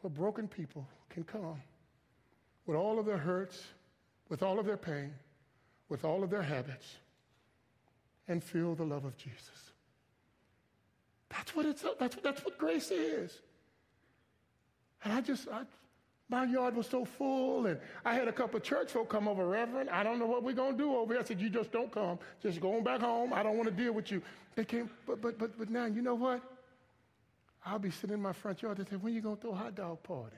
where 0.00 0.10
broken 0.10 0.48
people 0.48 0.86
can 1.10 1.24
come 1.24 1.60
with 2.66 2.76
all 2.76 2.98
of 2.98 3.04
their 3.04 3.18
hurts, 3.18 3.62
with 4.28 4.42
all 4.42 4.58
of 4.58 4.64
their 4.64 4.76
pain, 4.76 5.12
with 5.88 6.04
all 6.04 6.22
of 6.22 6.30
their 6.30 6.42
habits, 6.42 6.96
and 8.28 8.42
feel 8.42 8.74
the 8.74 8.84
love 8.84 9.04
of 9.04 9.16
Jesus. 9.16 9.71
That's 11.42 11.56
what 11.56 11.66
it's 11.66 11.84
that's, 11.98 12.16
that's 12.22 12.44
what 12.44 12.56
grace 12.56 12.92
is. 12.92 13.36
And 15.02 15.12
I 15.12 15.20
just 15.20 15.48
I, 15.48 15.62
my 16.28 16.44
yard 16.44 16.76
was 16.76 16.86
so 16.86 17.04
full, 17.04 17.66
and 17.66 17.80
I 18.04 18.14
had 18.14 18.28
a 18.28 18.32
couple 18.32 18.58
of 18.58 18.62
church 18.62 18.92
folk 18.92 19.08
come 19.08 19.26
over, 19.26 19.44
Reverend. 19.48 19.90
I 19.90 20.04
don't 20.04 20.20
know 20.20 20.26
what 20.26 20.44
we're 20.44 20.54
gonna 20.54 20.76
do 20.76 20.94
over 20.94 21.14
here. 21.14 21.20
I 21.20 21.24
said, 21.24 21.40
You 21.40 21.50
just 21.50 21.72
don't 21.72 21.90
come. 21.90 22.20
Just 22.40 22.60
go 22.60 22.76
on 22.76 22.84
back 22.84 23.00
home. 23.00 23.32
I 23.32 23.42
don't 23.42 23.56
want 23.56 23.68
to 23.68 23.74
deal 23.74 23.92
with 23.92 24.12
you. 24.12 24.22
They 24.54 24.64
came, 24.64 24.88
but 25.04 25.20
but 25.20 25.36
but 25.36 25.58
but 25.58 25.68
now 25.68 25.86
you 25.86 26.00
know 26.00 26.14
what? 26.14 26.40
I'll 27.66 27.80
be 27.80 27.90
sitting 27.90 28.14
in 28.14 28.22
my 28.22 28.32
front 28.32 28.62
yard. 28.62 28.78
They 28.78 28.84
say, 28.84 28.96
When 28.96 29.12
you 29.12 29.20
gonna 29.20 29.34
throw 29.34 29.50
a 29.50 29.56
hot 29.56 29.74
dog 29.74 30.00
party? 30.04 30.36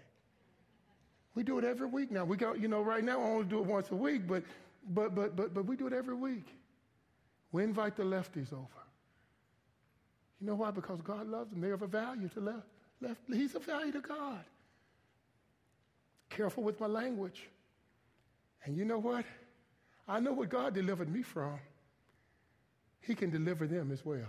We 1.35 1.43
do 1.43 1.59
it 1.59 1.65
every 1.65 1.89
week 1.89 2.11
now. 2.11 2.25
We 2.25 2.39
got, 2.39 2.61
you 2.61 2.69
know, 2.69 2.81
right 2.81 3.05
now 3.05 3.21
I 3.21 3.25
only 3.25 3.45
do 3.45 3.59
it 3.59 3.67
once 3.67 3.91
a 3.91 3.97
week, 3.97 4.27
but 4.27 4.43
but 4.89 5.15
but 5.15 5.37
but 5.37 5.53
but 5.53 5.67
we 5.67 5.77
do 5.77 5.87
it 5.87 5.93
every 5.93 6.15
week. 6.15 6.47
We 7.53 7.63
invite 7.63 7.95
the 7.95 8.05
lefties 8.05 8.55
over. 8.55 8.85
You 10.45 10.51
know 10.51 10.57
why? 10.57 10.73
Because 10.73 11.01
God 11.01 11.27
loves 11.27 11.51
them. 11.51 11.63
They're 11.63 11.73
of 11.73 11.81
a 11.81 11.87
value 11.87 12.29
to 12.29 12.41
left. 12.41 12.67
left. 13.01 13.19
He's 13.33 13.55
a 13.55 13.61
value 13.61 13.93
to 13.93 14.01
God. 14.01 14.45
Careful 16.29 16.63
with 16.63 16.79
my 16.79 16.87
language. 16.87 17.49
And 18.67 18.77
you 18.77 18.85
know 18.85 18.99
what? 18.99 19.25
I 20.07 20.21
know 20.21 20.35
what 20.35 20.51
God 20.51 20.75
delivered 20.75 21.11
me 21.11 21.23
from. 21.23 21.59
He 23.01 23.15
can 23.15 23.31
deliver 23.31 23.67
them 23.67 23.91
as 23.91 24.05
well. 24.05 24.29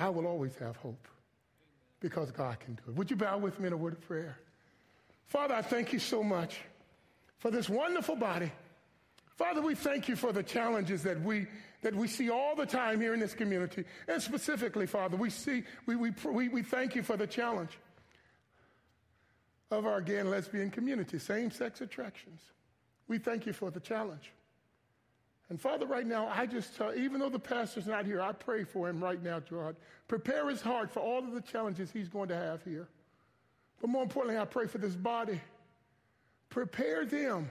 I 0.00 0.08
will 0.08 0.26
always 0.26 0.56
have 0.56 0.74
hope 0.74 1.06
because 2.00 2.32
God 2.32 2.58
can 2.58 2.74
do 2.74 2.82
it. 2.88 2.96
Would 2.96 3.08
you 3.08 3.16
bow 3.16 3.38
with 3.38 3.60
me 3.60 3.68
in 3.68 3.72
a 3.72 3.76
word 3.76 3.92
of 3.92 4.00
prayer? 4.00 4.36
Father, 5.28 5.54
I 5.54 5.62
thank 5.62 5.92
you 5.92 6.00
so 6.00 6.24
much 6.24 6.58
for 7.38 7.52
this 7.52 7.68
wonderful 7.68 8.16
body. 8.16 8.50
Father, 9.36 9.62
we 9.62 9.74
thank 9.74 10.08
you 10.08 10.16
for 10.16 10.32
the 10.32 10.42
challenges 10.42 11.02
that 11.02 11.20
we, 11.22 11.46
that 11.80 11.94
we 11.94 12.06
see 12.06 12.30
all 12.30 12.54
the 12.54 12.66
time 12.66 13.00
here 13.00 13.14
in 13.14 13.20
this 13.20 13.34
community. 13.34 13.84
And 14.08 14.22
specifically, 14.22 14.86
Father, 14.86 15.16
we 15.16 15.30
see, 15.30 15.64
we, 15.86 15.96
we, 15.96 16.12
we, 16.30 16.48
we 16.48 16.62
thank 16.62 16.94
you 16.94 17.02
for 17.02 17.16
the 17.16 17.26
challenge 17.26 17.78
of 19.70 19.86
our 19.86 20.00
gay 20.00 20.18
and 20.18 20.30
lesbian 20.30 20.70
community, 20.70 21.18
same 21.18 21.50
sex 21.50 21.80
attractions. 21.80 22.40
We 23.08 23.18
thank 23.18 23.46
you 23.46 23.52
for 23.52 23.70
the 23.70 23.80
challenge. 23.80 24.30
And 25.48 25.60
Father, 25.60 25.86
right 25.86 26.06
now, 26.06 26.28
I 26.28 26.46
just 26.46 26.80
even 26.96 27.20
though 27.20 27.28
the 27.28 27.38
pastor's 27.38 27.86
not 27.86 28.06
here, 28.06 28.22
I 28.22 28.32
pray 28.32 28.64
for 28.64 28.88
him 28.88 29.02
right 29.02 29.22
now, 29.22 29.40
God. 29.40 29.76
Prepare 30.08 30.48
his 30.48 30.62
heart 30.62 30.90
for 30.90 31.00
all 31.00 31.18
of 31.18 31.32
the 31.32 31.42
challenges 31.42 31.90
he's 31.90 32.08
going 32.08 32.28
to 32.28 32.36
have 32.36 32.62
here. 32.64 32.88
But 33.80 33.90
more 33.90 34.02
importantly, 34.02 34.40
I 34.40 34.44
pray 34.44 34.66
for 34.66 34.78
this 34.78 34.94
body. 34.94 35.40
Prepare 36.48 37.04
them 37.04 37.50